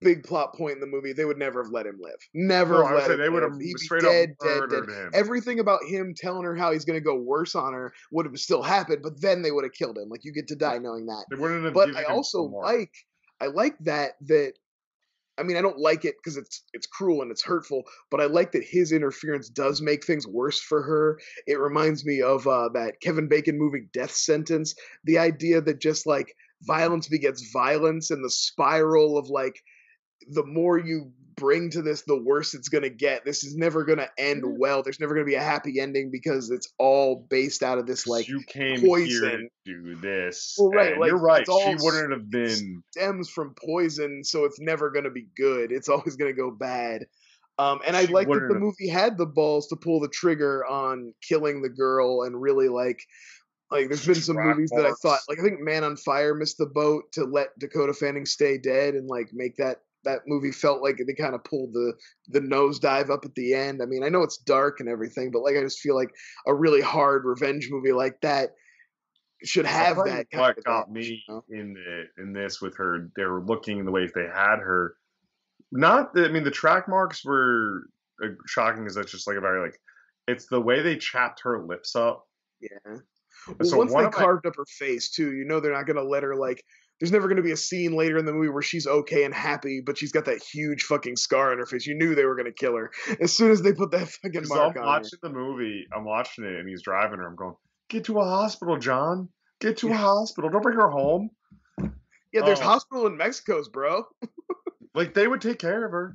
[0.00, 2.16] big plot point in the movie, they would never have let him live.
[2.34, 3.52] Never No, would let him they would live.
[3.52, 4.88] have He'd straight dead, up dead, dead.
[4.88, 5.10] him.
[5.14, 8.36] Everything about him telling her how he's going to go worse on her would have
[8.38, 10.08] still happened, but then they would have killed him.
[10.08, 12.92] Like you get to die knowing that They wouldn't have but I also like
[13.40, 14.54] I like that that
[15.38, 18.26] I mean I don't like it because it's it's cruel and it's hurtful, but I
[18.26, 21.18] like that his interference does make things worse for her.
[21.46, 24.74] It reminds me of uh, that Kevin Bacon movie Death Sentence.
[25.04, 29.54] The idea that just like violence begets violence and the spiral of like
[30.28, 33.24] the more you bring to this, the worst it's gonna get.
[33.24, 34.58] This is never gonna end Mm-hmm.
[34.58, 34.82] well.
[34.82, 38.28] There's never gonna be a happy ending because it's all based out of this like
[38.28, 39.50] you came here to poison.
[39.64, 40.56] do this.
[40.58, 41.46] Well, right, like, you're right.
[41.46, 42.82] She wouldn't have been.
[42.90, 45.72] stems from poison, so it's never going to be good.
[45.72, 47.06] It's always going to go bad.
[47.58, 51.12] Um, and I like that the movie had the balls to pull the trigger on
[51.20, 53.02] killing the girl and really like.
[53.70, 56.58] Like there's been some movies that I thought like I think Man on Fire missed
[56.58, 60.82] the boat to let Dakota Fanning stay dead and like make that that movie felt
[60.82, 61.92] like they kind of pulled the
[62.28, 63.82] the nosedive up at the end.
[63.82, 66.10] I mean, I know it's dark and everything, but like I just feel like
[66.46, 68.50] a really hard revenge movie like that
[69.42, 71.44] should have you that kind What got me you know?
[71.50, 73.10] in the in this with her?
[73.16, 74.96] They were looking the way they had her.
[75.72, 77.84] Not the, I mean, the track marks were
[78.46, 78.82] shocking.
[78.82, 79.78] because that's just like a very like,
[80.26, 82.26] it's the way they chapped her lips up.
[82.60, 82.68] Yeah.
[82.86, 85.86] Well, so once they of my- carved up her face too, you know they're not
[85.86, 86.62] gonna let her like.
[87.00, 89.80] There's never gonna be a scene later in the movie where she's okay and happy,
[89.84, 91.86] but she's got that huge fucking scar on her face.
[91.86, 94.76] You knew they were gonna kill her as soon as they put that fucking mark
[94.76, 94.98] I'm on her.
[95.00, 95.86] watching the movie.
[95.96, 97.26] I'm watching it, and he's driving her.
[97.26, 97.54] I'm going,
[97.88, 99.28] get to a hospital, John.
[99.60, 100.50] Get to a hospital.
[100.50, 101.30] Don't bring her home.
[102.32, 102.64] Yeah, there's Oh.
[102.64, 104.04] hospital in Mexico's, bro.
[104.94, 106.14] Like they would take care of her.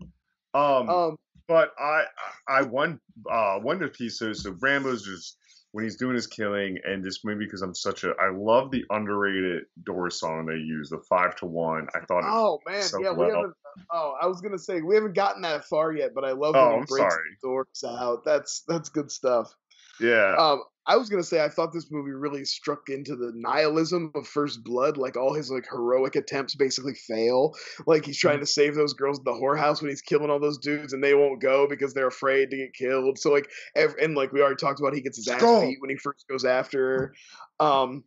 [0.53, 1.15] Um, Um,
[1.47, 2.03] but I,
[2.47, 2.99] I one,
[3.31, 4.19] uh, one piece.
[4.19, 5.37] So, so Rambo's just
[5.75, 8.85] when he's doing his killing, and just maybe because I'm such a, I love the
[8.91, 11.89] underrated Doors song they use, the five to one.
[11.93, 12.23] I thought.
[12.23, 13.29] oh man, so yeah, we well.
[13.35, 13.53] haven't.
[13.91, 16.63] Oh, I was gonna say we haven't gotten that far yet, but I love Oh,
[16.63, 17.29] when he I'm breaks sorry.
[17.43, 18.23] the dorks out.
[18.23, 19.53] That's that's good stuff.
[19.99, 20.37] yeah.
[20.39, 24.27] Um, I was gonna say I thought this movie really struck into the nihilism of
[24.27, 24.97] First Blood.
[24.97, 27.53] Like all his like heroic attempts basically fail.
[27.87, 28.27] Like he's Mm-hmm.
[28.27, 31.03] trying to save those girls at the whorehouse when he's killing all those dudes, and
[31.03, 33.17] they won't go because they're afraid to get killed.
[33.17, 35.61] So like, and like we already talked about, he gets his ass Skull.
[35.61, 37.13] beat when he first goes after
[37.59, 37.65] her.
[37.65, 38.03] Um,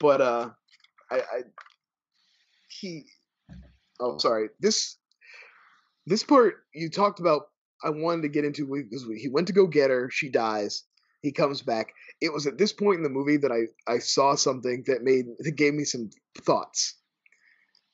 [0.00, 0.50] but uh,
[1.10, 1.40] I, I
[2.68, 3.04] he,
[4.00, 4.96] oh sorry, this
[6.06, 7.48] this part you talked about.
[7.82, 10.08] I wanted to get into because he went to go get her.
[10.10, 10.84] She dies.
[11.24, 11.94] He comes back.
[12.20, 15.24] It was at this point in the movie that I I saw something that made
[15.38, 16.10] that gave me some
[16.42, 16.96] thoughts.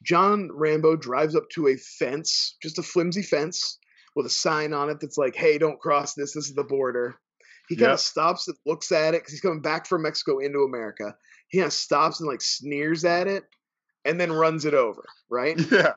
[0.03, 3.79] John Rambo drives up to a fence, just a flimsy fence
[4.17, 6.33] with a sign on it that's like, "Hey, don't cross this.
[6.35, 7.21] This is the border."
[7.69, 7.95] He kind Yep.
[7.95, 11.17] of stops and looks at it because he's coming back from Mexico into America.
[11.51, 13.45] He kind of stops and like sneers at it,
[14.05, 15.05] and then runs it over.
[15.31, 15.57] Right?
[15.71, 15.93] yeah.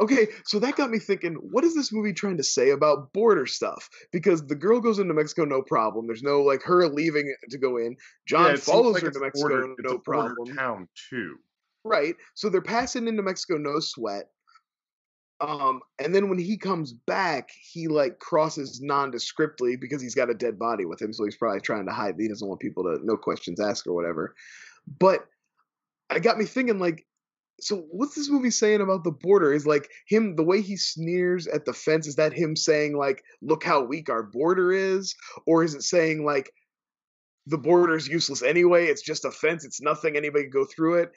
[0.00, 3.46] Okay, so that got me thinking, what is this movie trying to say about border
[3.46, 3.88] stuff?
[4.12, 6.06] Because the girl goes into Mexico, no problem.
[6.06, 7.96] There's no like her leaving to go in.
[8.26, 10.54] John yeah, it follows like her to Mexico, border- no problem.
[10.54, 11.36] Town too.
[11.84, 12.14] Right.
[12.34, 14.24] So they're passing into Mexico, no sweat.
[15.40, 20.34] Um, and then when he comes back, he like crosses nondescriptly because he's got a
[20.34, 22.16] dead body with him, so he's probably trying to hide.
[22.18, 24.34] He doesn't want people to no questions asked or whatever.
[24.98, 25.26] But
[26.10, 27.06] I got me thinking, like,
[27.60, 29.52] so what's this movie saying about the border?
[29.52, 33.22] Is like him the way he sneers at the fence, is that him saying like,
[33.42, 35.14] look how weak our border is?
[35.46, 36.52] Or is it saying like
[37.48, 38.86] the border's useless anyway.
[38.86, 39.64] It's just a fence.
[39.64, 40.16] It's nothing.
[40.16, 41.12] Anybody can go through it.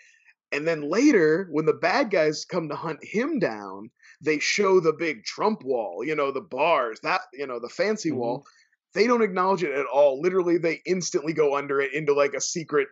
[0.53, 3.89] And then later, when the bad guys come to hunt him down,
[4.21, 8.11] they show the big Trump wall, you know, the bars, that, you know, the fancy
[8.11, 8.15] Mhm.
[8.15, 8.45] wall.
[8.93, 10.21] They don't acknowledge it at all.
[10.21, 12.87] Literally, they instantly go under it into like a secret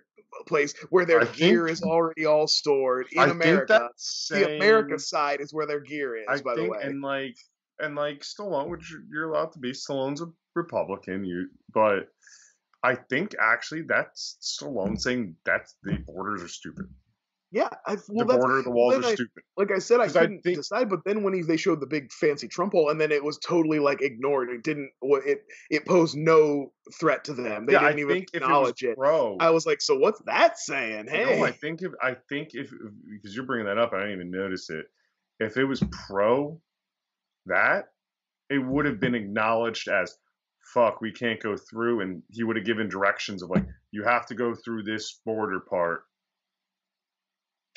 [0.47, 3.65] place where their I gear think- is already all stored in I think America.
[3.67, 6.79] that's The America side is where their gear is, I by the way.
[6.81, 7.35] and like,
[7.79, 9.71] and like Stallone, which you're- you're allowed to be.
[9.71, 12.09] Stallone's a Republican, you, but
[12.83, 16.85] I think actually that's Stallone saying that's the borders are stupid.
[17.51, 19.43] Yeah, I, well, the border, the walls are I- stupid.
[19.57, 20.89] like I said, I couldn't think- decide.
[20.89, 23.39] But then when he, they showed the big fancy Trump wall, and then it was
[23.39, 24.49] totally like ignored.
[24.49, 24.91] It didn't.
[25.01, 27.65] It it posed no threat to them.
[27.65, 28.97] They yeah, didn't even it was acknowledge it.
[28.97, 31.05] pro, I was like, so what's that saying?
[31.05, 32.71] No, Hey, I think if I think if
[33.11, 34.85] because you're bringing that up, I didn't even notice it.
[35.39, 36.59] If it was pro
[37.47, 37.85] that,
[38.49, 40.15] it would have been acknowledged as
[40.73, 41.01] fuck.
[41.01, 44.35] We can't go through, and he would have given directions of like you have to
[44.35, 46.03] go through this border part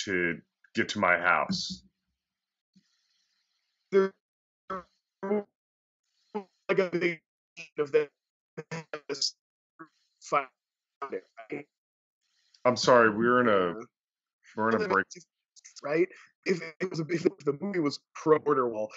[0.04, 0.38] to
[0.74, 1.82] get to my house.
[3.90, 4.12] there
[6.68, 7.20] like a big
[7.78, 8.08] of them
[10.20, 10.46] found
[11.12, 11.66] it, right?
[12.64, 13.74] I'm sorry, we're in a
[14.56, 15.06] we're in a break.
[15.82, 16.08] right?
[16.44, 18.90] If it was a, if the movie was pro border wall,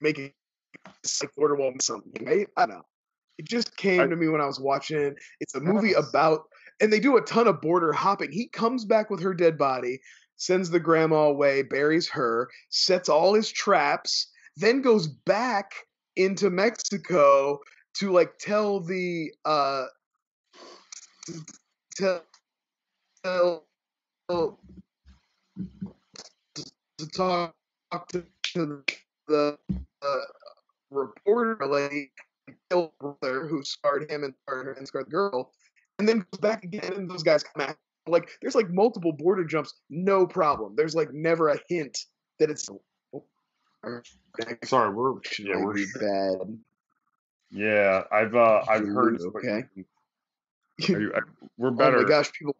[0.00, 0.32] making
[1.22, 2.46] like border wall something, right?
[2.56, 2.82] I don't know.
[3.38, 5.14] It just came I- to me when I was watching it.
[5.40, 6.42] It's a movie about,
[6.80, 8.32] and they do a ton of border hopping.
[8.32, 10.00] He comes back with her dead body,
[10.36, 15.72] sends the grandma away, buries her, sets all his traps, then goes back
[16.16, 17.60] into Mexico
[17.94, 19.84] to like tell the uh
[21.94, 22.22] tell
[23.24, 23.64] tell
[24.28, 24.56] to,
[26.98, 27.54] to talk,
[28.08, 28.84] to, to
[29.28, 29.58] the
[30.02, 30.16] uh,
[30.90, 32.10] reporter lady
[32.68, 35.52] brother who scarred him and scarred her and scarred the girl,
[35.98, 37.78] and then goes back again and those guys come back.
[38.06, 40.74] Like there's like multiple border jumps, no problem.
[40.76, 41.98] There's like never a hint
[42.38, 42.68] that it's
[44.64, 46.58] Sorry, we're yeah we're bad.
[47.50, 48.02] yeah.
[48.10, 49.20] I've uh I've heard.
[49.20, 49.64] Okay.
[50.92, 51.20] Are you- I-
[51.56, 52.02] we're Oh better.
[52.02, 52.54] my gosh, people!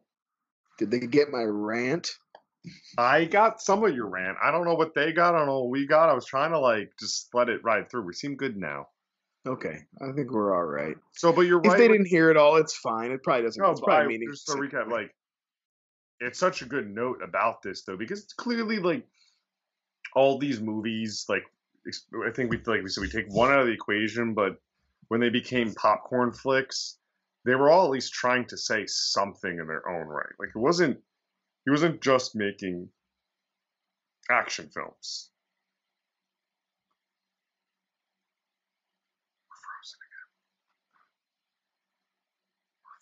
[0.79, 2.11] Did they get my rant?
[2.99, 4.39] I got some of your rant.
[4.43, 5.35] I don't know what they got.
[5.35, 6.09] I don't know what we got.
[6.09, 8.03] I was trying to like just let it ride through.
[8.07, 8.87] We seem good now.
[9.47, 10.97] Okay, I think we're all right.
[11.13, 11.79] So, but you're If right.
[11.79, 13.13] they didn't hear it all, it's fine.
[13.13, 13.63] It probably doesn't.
[13.63, 15.15] no, it's probably I, meaning just to recap, like
[16.21, 19.07] it's such a good note about this though, because it's clearly like
[20.15, 21.45] all these movies, like
[22.27, 24.57] I think we like we said we take one out of the equation, but
[25.09, 26.99] when they became popcorn flicks,
[27.45, 30.33] they were all at least trying to say something in their own right.
[30.39, 30.99] Like it wasn't
[31.65, 32.89] he wasn't just making
[34.31, 35.31] action films.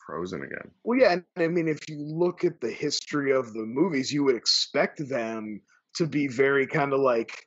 [0.07, 0.51] Frozen again.
[0.55, 0.71] We're frozen again.
[0.85, 4.25] Well, yeah, and I mean, if you look at the history of the movies, you
[4.25, 5.61] would expect them
[5.97, 7.47] to be very kind of like,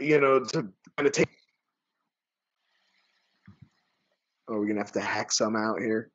[0.00, 0.62] you know, to
[0.96, 1.28] kind of take.
[4.48, 6.10] Oh, we're gonna have to hack some out here.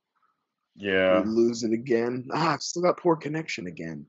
[0.75, 1.21] Yeah.
[1.21, 2.27] We lose it again.
[2.33, 4.05] Ah, I've still got poor connection again.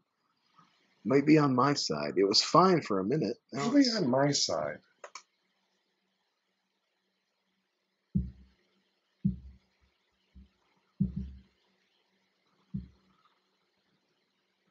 [1.04, 2.14] Might be on my side.
[2.16, 3.36] It was fine for a minute.
[3.52, 4.78] Now Probably it's- on my side.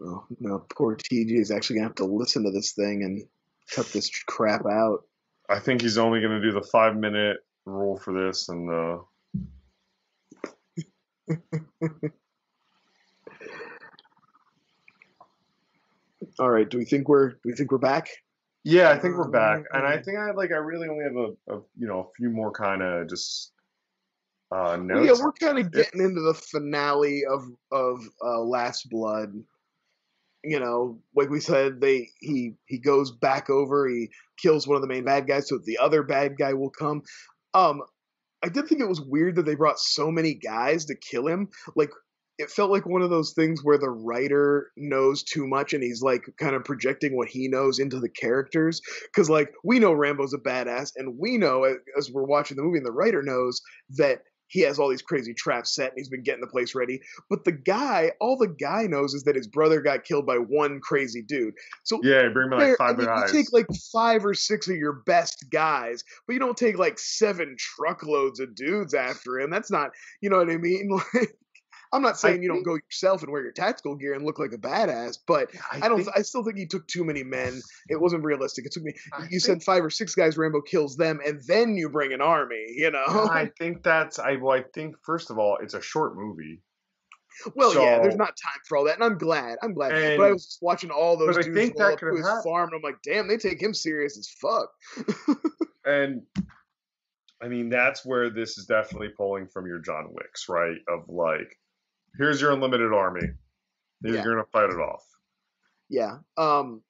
[0.05, 3.23] Oh, no, poor TJ is actually gonna have to listen to this thing and
[3.71, 5.03] cut this crap out.
[5.49, 8.97] I think he's only going to do the five minute rule for this, and uh,
[16.39, 18.09] All right, do we think we're do we think we're back?
[18.63, 19.59] yeah, I think we're back.
[19.59, 22.13] Um, And I think I like I really only have a, a you know a
[22.17, 23.51] few more kind of just
[24.51, 29.33] uh, Well, yeah, we're kind of getting into the finale of of uh, Last Blood.
[30.47, 34.09] You know, like we said, they he he goes back over, he
[34.41, 37.01] kills one of the main bad guys, so the other bad guy will come.
[37.53, 37.81] Um,
[38.43, 41.49] I did think it was weird that they brought so many guys to kill him.
[41.75, 41.89] Like,
[42.37, 46.01] it felt like one of those things where the writer knows too much and he's
[46.01, 48.81] like kind of projecting what he knows into the characters.
[49.05, 51.63] Because like we know Rambo's a badass, and we know
[51.97, 53.61] as we're watching the movie, and the writer knows
[53.97, 57.01] that he has all these crazy traps set and he's been getting the place ready.
[57.29, 60.79] But the guy, all the guy knows is that his brother got killed by one
[60.79, 61.53] crazy dude.
[61.83, 63.33] So yeah, bring me like fair- I mean, guys.
[63.33, 66.99] you take like five or six of your best guys, but you don't take like
[66.99, 69.49] seven truckloads of dudes after him.
[69.49, 69.91] That's not,
[70.21, 70.89] you know what I mean?
[71.13, 71.37] Like,
[71.93, 74.51] I'm not saying you don't go yourself and wear your tactical gear and look like
[74.53, 76.03] a badass, but I, don't.
[76.03, 77.61] think- I still think he took too many men.
[77.89, 78.65] It wasn't realistic.
[78.65, 78.93] It took me.
[79.13, 80.37] I you think- said five or six guys.
[80.37, 82.65] Rambo kills them, and then you bring an army.
[82.75, 83.05] You know.
[83.07, 86.61] I think that's I well, I think first of all, it's a short movie.
[87.53, 89.57] Well, yeah, there's not time for all that, and I'm glad.
[89.61, 89.91] I'm glad.
[89.93, 92.17] And- but I was watching all those but I dudes think that up to could've
[92.17, 94.69] his farm, and I'm like, damn, they take him serious as fuck.
[95.85, 96.23] And
[97.41, 100.77] I mean, that's where this is definitely pulling from your John Wicks, right?
[100.87, 101.59] Of like,
[102.17, 103.27] here's your unlimited army.
[104.01, 104.23] You're Yeah.
[104.23, 105.03] gonna fight it off.
[105.89, 106.17] Yeah.
[106.37, 106.81] Um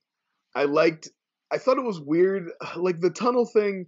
[0.55, 1.09] I liked
[1.51, 3.87] I thought it was weird like the tunnel thing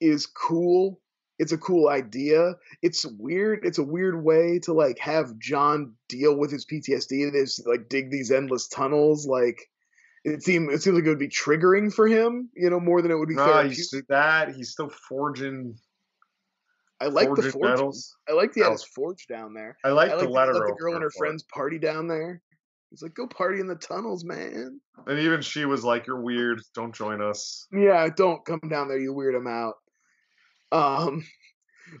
[0.00, 1.00] is cool.
[1.38, 2.54] It's a cool idea.
[2.82, 3.60] It's weird.
[3.64, 7.88] It's a weird way to like have John deal with his PTSD and is like
[7.88, 9.68] dig these endless tunnels like
[10.24, 13.10] it seemed it seemed like it would be triggering for him, you know, more than
[13.10, 15.76] it would be Nah, he's that he's still forging.
[17.04, 17.70] I like the forging forge.
[17.70, 18.16] metals.
[18.28, 19.76] I like the his forge down there.
[19.84, 22.40] I like I like the letter let the girl and her friends party down there.
[22.90, 24.80] He's like, go party in the tunnels, man.
[25.06, 26.60] and even she was like, "You're weird.
[26.74, 29.74] Don't join us." Yeah, don't come down there, you weird him out.
[30.72, 31.24] Um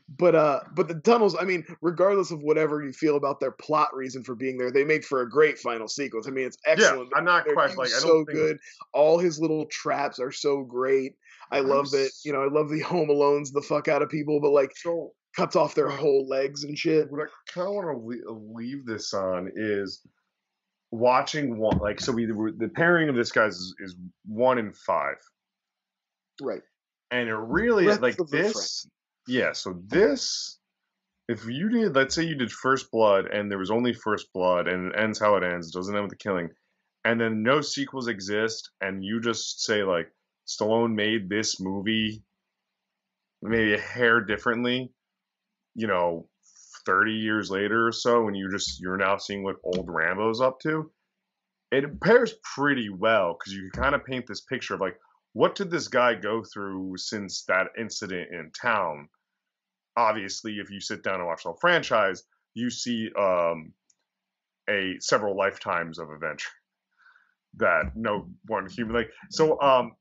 [0.08, 3.94] but uh but the tunnels, I mean, regardless of whatever you feel about their plot
[3.94, 6.26] reason for being there, they make for a great final sequence.
[6.26, 7.10] I mean, it's excellent.
[7.12, 8.58] Yeah, I'm not quite like I so good.
[8.92, 11.14] All his little traps are so great.
[11.56, 14.40] I love that, you know, I love the home alones the fuck out of people,
[14.40, 15.12] but like so.
[15.36, 17.10] cuts off their whole legs and shit.
[17.10, 20.00] What I kind of want to leave uh, this on is
[20.90, 21.78] watching one.
[21.78, 23.96] Like, so we the pairing of this guys is, is
[24.26, 25.16] one in five,
[26.40, 26.62] Right.
[27.10, 28.86] and it really Breath like this.
[29.26, 30.58] Yeah, so this.
[31.26, 34.68] If you did, let's say you did First Blood, and there was only First Blood,
[34.68, 36.50] and it ends how it ends, it doesn't end with the killing,
[37.06, 40.12] and then no sequels exist, and you just say like
[40.46, 42.22] Stallone made this movie
[43.42, 44.92] maybe a hair differently,
[45.74, 46.28] you know,
[46.86, 50.60] 30 years later or so, when you just you're now seeing what old Rambo's up
[50.60, 50.90] to,
[51.70, 54.98] it pairs pretty well because you can kind of paint this picture of like
[55.32, 59.08] what did this guy go through since that incident in town.
[59.96, 62.24] Obviously, if you sit down and watch the whole franchise,
[62.54, 63.72] you see um,
[64.68, 66.50] a several lifetimes of adventure
[67.58, 69.92] that no one human like so um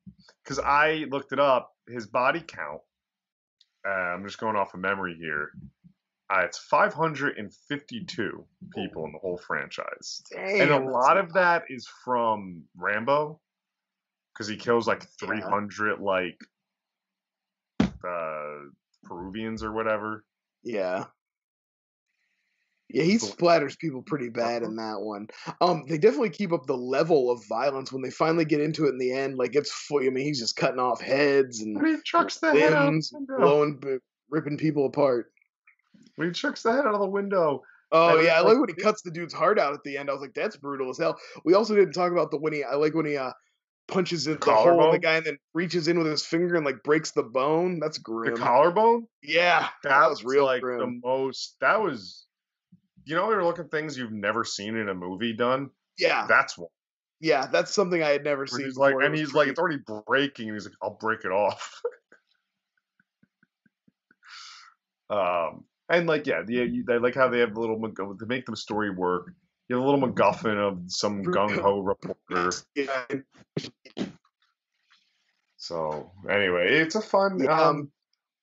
[0.43, 2.81] because i looked it up his body count
[3.87, 5.49] uh, i'm just going off of memory here
[6.33, 10.61] uh, it's 552 people in the whole franchise Damn.
[10.61, 13.39] and a lot of that is from rambo
[14.33, 15.27] because he kills like Yeah.
[15.27, 16.39] 300 like
[18.07, 18.69] uh
[19.03, 20.23] peruvians or whatever
[20.63, 21.05] Yeah.
[22.93, 25.27] Yeah, he splatters people pretty bad in that one.
[25.59, 28.89] Um, they definitely keep up the level of violence when they finally get into it
[28.89, 29.37] in the end.
[29.37, 30.01] Like it's full.
[30.01, 32.93] I mean, he's just cutting off heads and when he chucks the head out of
[32.93, 35.31] limbs, the window blowing, ripping people apart.
[36.15, 37.63] when he chucks the head out of the window
[37.93, 40.09] Oh yeah, I like like when he cuts the dude's heart out at the end.
[40.09, 41.15] I was like, that's brutal as hell.
[41.45, 42.63] We also didn't talk about the when he.
[42.63, 43.31] I like when he uh
[43.87, 46.65] punches in the hole in the guy and then reaches in with his finger and
[46.65, 47.79] like breaks the bone.
[47.79, 48.33] That's grim.
[48.33, 50.79] the collarbone yeah, that, was real like grim.
[50.79, 52.25] the most that was
[53.05, 56.69] you know they're looking things you've never seen in a movie done yeah, that's one
[57.19, 58.65] yeah, that's something I had never where seen.
[58.65, 61.81] he's like and he's like it's already breaking and he's like i'll break it off
[65.09, 68.45] um and like yeah the, you, they like how they have the little to make
[68.45, 69.31] the story work
[69.69, 72.51] you have a little MacGuffin of some gung ho reporter.
[72.75, 73.05] yeah,
[75.63, 77.39] So anyway, it's a fun.
[77.39, 77.91] Yeah, Um, um,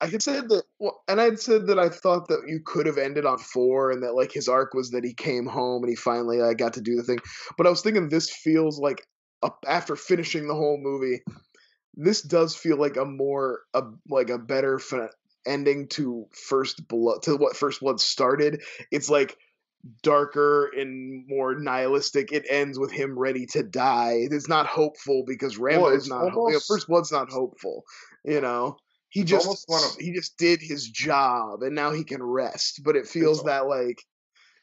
[0.01, 2.97] I had said that, well, and I'd said that I thought that you could have
[2.97, 5.95] ended on four, and that like his arc was that he came home and he
[5.95, 7.19] finally uh, got to do the thing.
[7.55, 9.05] But I was thinking this feels like
[9.43, 11.21] a, after finishing the whole movie,
[11.93, 15.09] this does feel like a more a like a better fin-
[15.45, 18.63] ending to First Blood to what First Blood started.
[18.91, 19.37] It's like
[20.03, 22.31] darker and more nihilistic.
[22.31, 24.27] It ends with him ready to die.
[24.31, 26.31] It's not hopeful because Rambo's it's not.
[26.31, 27.83] ho- you know, First Blood's not hopeful.
[28.23, 28.77] You know,
[29.11, 32.81] he just almost one of- he just did his job and now he can rest.
[32.83, 34.01] But it feels that like,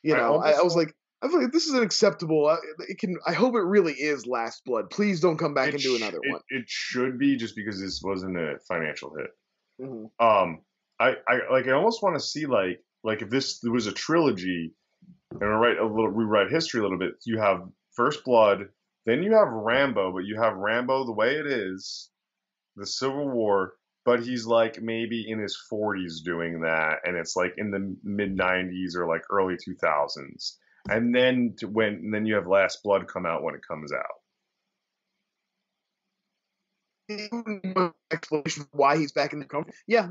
[0.03, 0.95] you know, I, I was like.
[1.21, 2.49] I feel like this is unacceptable.
[2.49, 3.17] acceptable it can.
[3.27, 4.89] I hope it really is Last Blood.
[4.89, 6.41] Please don't come back it and do another it, one.
[6.49, 9.31] It should be just because this wasn't a financial hit.
[9.81, 10.11] Mhm.
[10.19, 10.61] um
[10.99, 14.73] i i like i almost want to see like like if this was a trilogy
[15.31, 18.69] and I write a little rewrite history a little bit you have first blood
[19.07, 22.11] then you have rambo but you have rambo the way it is
[22.77, 23.75] the civil war
[24.09, 28.35] but he's like maybe in his 40s doing that and it's like in the mid
[28.39, 30.57] 90s or like early 2000s
[30.89, 33.93] and then to when and then you have last blood come out when it comes
[33.93, 34.17] out
[38.11, 39.73] explanation why he's back in the country.
[39.87, 40.09] Yeah,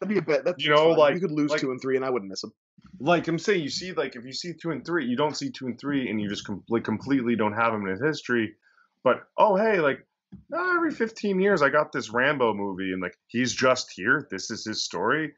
[0.00, 0.44] that'd be a bet.
[0.44, 2.42] That's You know, like- you could lose like- two and three, and I wouldn't miss
[2.44, 2.52] him.
[3.00, 5.50] like I'm saying, you see, like if you see two and three, you don't see
[5.50, 8.54] two and three, and you just com- like completely don't have him in his history.
[9.02, 10.06] But oh hey, like
[10.52, 14.26] ah, every 15 years, I got this Rambo movie, and like he's just here.
[14.30, 15.32] This is his story.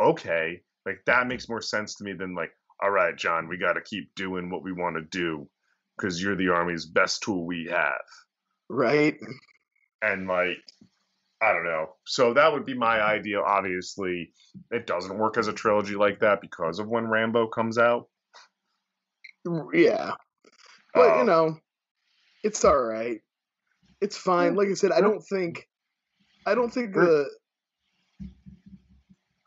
[0.00, 3.74] Okay, like that makes more sense to me than like all right, John, we got
[3.74, 5.48] to keep doing what we want to do
[5.96, 8.02] because you're the army's best tool we have.
[8.68, 9.18] Right.
[10.02, 10.58] And like,
[11.42, 11.94] I don't know.
[12.06, 13.40] So that would be my idea.
[13.40, 14.32] Obviously,
[14.70, 18.08] it doesn't work as a trilogy like that because of when Rambo comes out.
[19.72, 20.12] Yeah.
[20.92, 21.58] But you Um, know,
[22.42, 23.20] it's all right.
[24.00, 24.54] It's fine.
[24.54, 25.68] Like I said, I don't think,
[26.46, 27.28] I don't think the,
[28.22, 28.26] I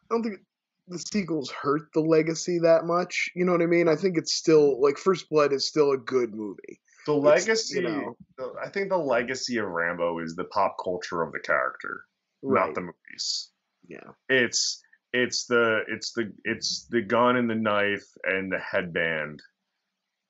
[0.09, 0.39] don't think
[0.87, 3.29] the sequels hurt the legacy that much.
[3.35, 3.87] You know what I mean?
[3.87, 6.81] I think it's still like First Blood is still a good movie.
[7.05, 7.75] the it's, legacy.
[7.75, 11.39] you know- the- I think the legacy of Rambo is the pop culture of the
[11.39, 12.05] character,
[12.41, 13.51] not the movies.
[13.87, 14.11] Yeah.
[14.29, 14.81] It's
[15.13, 19.41] it's the it's the it's the gun and the knife and the headband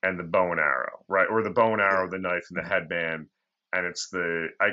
[0.03, 1.27] and the bow and arrow, right?
[1.29, 3.27] Or the bow and arrow, the knife, and the headband,
[3.73, 4.69] and it's the I.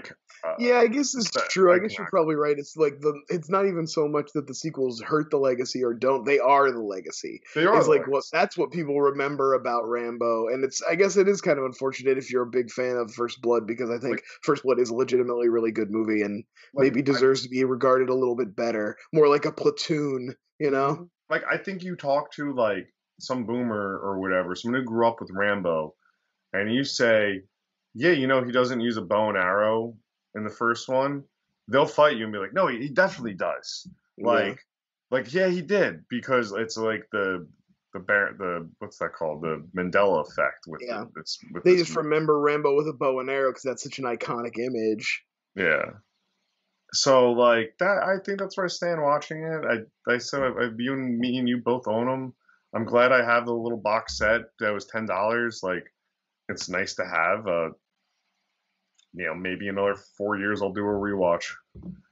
[0.46, 1.72] Uh, Yeah, I guess it's true.
[1.72, 2.58] I I guess you're probably right.
[2.58, 5.92] It's like the it's not even so much that the sequels hurt the legacy or
[5.94, 6.24] don't.
[6.24, 7.42] They are the legacy.
[7.54, 8.28] They are It's the like legacy.
[8.32, 12.18] that's what people remember about Rambo, and it's I guess it is kind of unfortunate
[12.18, 14.90] if you're a big fan of First Blood because I think Like- First Blood is
[14.90, 16.44] a legitimately really good movie and
[16.74, 20.34] Like, maybe I- deserves to be regarded a little bit better, more like a platoon,
[20.58, 21.08] you know?
[21.28, 22.86] like I think you talk to like
[23.18, 25.94] some boomer or whatever, someone who grew up with Rambo,
[26.52, 27.42] and you say,
[27.96, 29.96] "Yeah, you know he doesn't use a bow and arrow
[30.34, 31.24] in the first one,"
[31.68, 34.26] they'll fight you and be like, "No, he, he definitely does." Yeah.
[34.26, 34.58] Like,
[35.10, 37.46] like yeah, he did because it's like the
[37.92, 41.04] the bear the what's that called the Mandela effect with Yeah.
[41.14, 43.98] the, it's with they just remember Rambo with a bow and arrow because that's such
[43.98, 45.24] an iconic image.
[45.54, 45.92] Yeah.
[46.92, 49.64] So like that, I think that's where I stand watching it.
[49.64, 52.34] I I said I, I, you and me and you both own them.
[52.74, 55.60] I'm glad I have the little box set that was ten dollars.
[55.62, 55.84] Like,
[56.48, 57.46] it's nice to have.
[57.46, 57.70] Uh,
[59.16, 61.44] you know, maybe another four years I'll do a rewatch.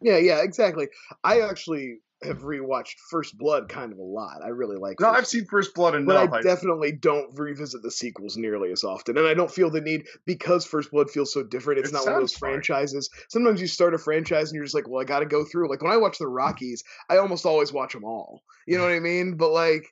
[0.00, 0.88] Yeah, yeah, exactly.
[1.22, 4.38] I actually have rewatched First Blood kind of a lot.
[4.42, 4.98] I really like.
[4.98, 6.32] No, First I've seen First Blood but enough.
[6.32, 9.80] I I- definitely don't revisit the sequels nearly as often, and I don't feel the
[9.82, 11.80] need because First Blood feels so different.
[11.80, 12.52] It's It not one of those fine.
[12.52, 13.10] franchises.
[13.28, 15.68] Sometimes you start a franchise and you're just like, well, I got to go through.
[15.68, 18.42] Like when I watch the Rockies, I almost always watch them all.
[18.66, 19.36] You know what I mean?
[19.36, 19.86] But like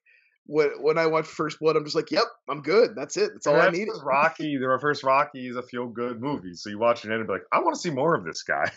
[0.47, 2.95] when when I watch First Blood, I'm just like, yep, I'm good.
[2.97, 3.31] That's it.
[3.33, 3.89] That's all I need.
[4.03, 6.55] Rocky, the first Rocky is a feel good movie.
[6.55, 8.71] So you watch it and be like, I want to see more of this guy.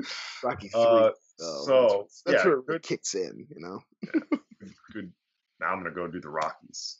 [0.44, 0.80] Rocky Three.
[0.80, 1.62] Uh, though.
[1.64, 3.46] so that's, that's yeah, where it kicks in.
[3.50, 3.80] You know.
[4.92, 5.12] good.
[5.60, 6.98] Now I'm gonna go do the Rockies.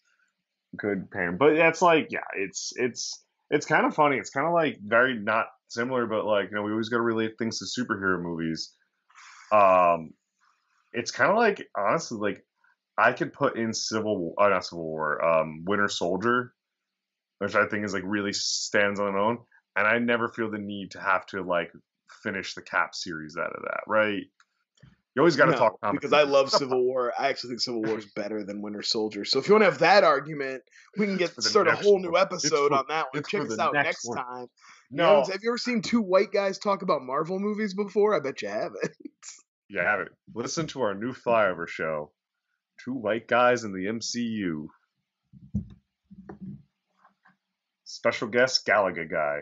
[0.76, 4.16] Good pairing, but that's like, yeah, it's it's it's kind of funny.
[4.16, 7.02] It's kind of like very not similar, but like you know, we always got to
[7.02, 8.74] relate things to superhero movies.
[9.52, 10.10] Um,
[10.92, 12.44] it's kind of like honestly, like
[12.98, 16.52] I could put in Civil, War, uh, not Civil War, um, Winter Soldier,
[17.38, 19.38] which I think is like really stands on its own,
[19.76, 21.70] and I never feel the need to have to like
[22.22, 24.22] finish the Cap series out of that, right?
[25.14, 27.10] You always got to No, talk comic because I love Civil War.
[27.18, 29.24] I actually think Civil War is better than Winter Soldier.
[29.24, 30.62] So if you want to have that argument,
[30.98, 33.22] we can get for the start a next whole new episode for- on that one.
[33.22, 34.46] Check for us out next next time.
[34.90, 38.14] No, haven't- have you ever seen two white guys talk about Marvel movies before?
[38.14, 38.90] I bet you haven't.
[39.68, 40.10] you haven't.
[40.34, 42.12] Listen to our new flyover show.
[42.84, 44.68] Two white guys in the MCU.
[47.84, 49.40] Special guest Galaga guy.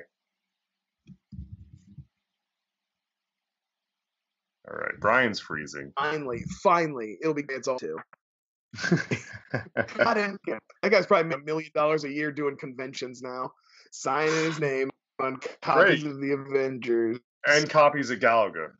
[4.68, 5.92] All right, Brian's freezing.
[5.98, 7.98] finally, finally, it'll be it's all too.
[9.98, 13.52] And- yeah, that guy's probably made a million dollars a year doing conventions now,
[13.92, 16.12] signing his name on copies Great.
[16.12, 17.18] of the Avengers.
[17.46, 18.70] and copies of Galaga.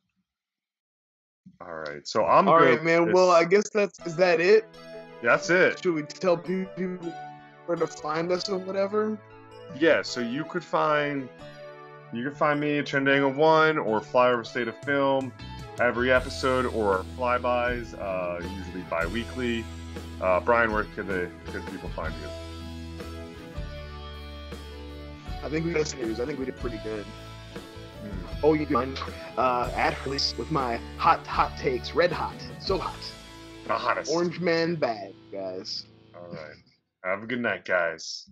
[1.61, 3.13] All right, so I'm All right, man.
[3.13, 4.67] Well, I guess that's is that it.
[5.23, 5.83] that's it.
[5.83, 7.13] Should we tell people
[7.67, 9.19] where to find us or whatever?
[9.79, 11.29] Yeah, so you could find
[12.13, 15.33] you can find me at Trendangle One or Flyover State of Film
[15.81, 19.65] every episode or flybys, uh, usually bi-weekly.
[20.21, 22.29] Uh, Brian, where could the could people find you?
[25.43, 26.21] I think we got series.
[26.21, 27.05] I think we did pretty good.
[28.43, 28.99] Oh, you find
[29.39, 32.95] uh, ad release with my hot hot takes, red hot, so hot,
[33.67, 34.11] The hottest.
[34.13, 35.87] orange man bad, guys.
[36.15, 36.57] All right.
[37.05, 38.29] Have a good night, guys.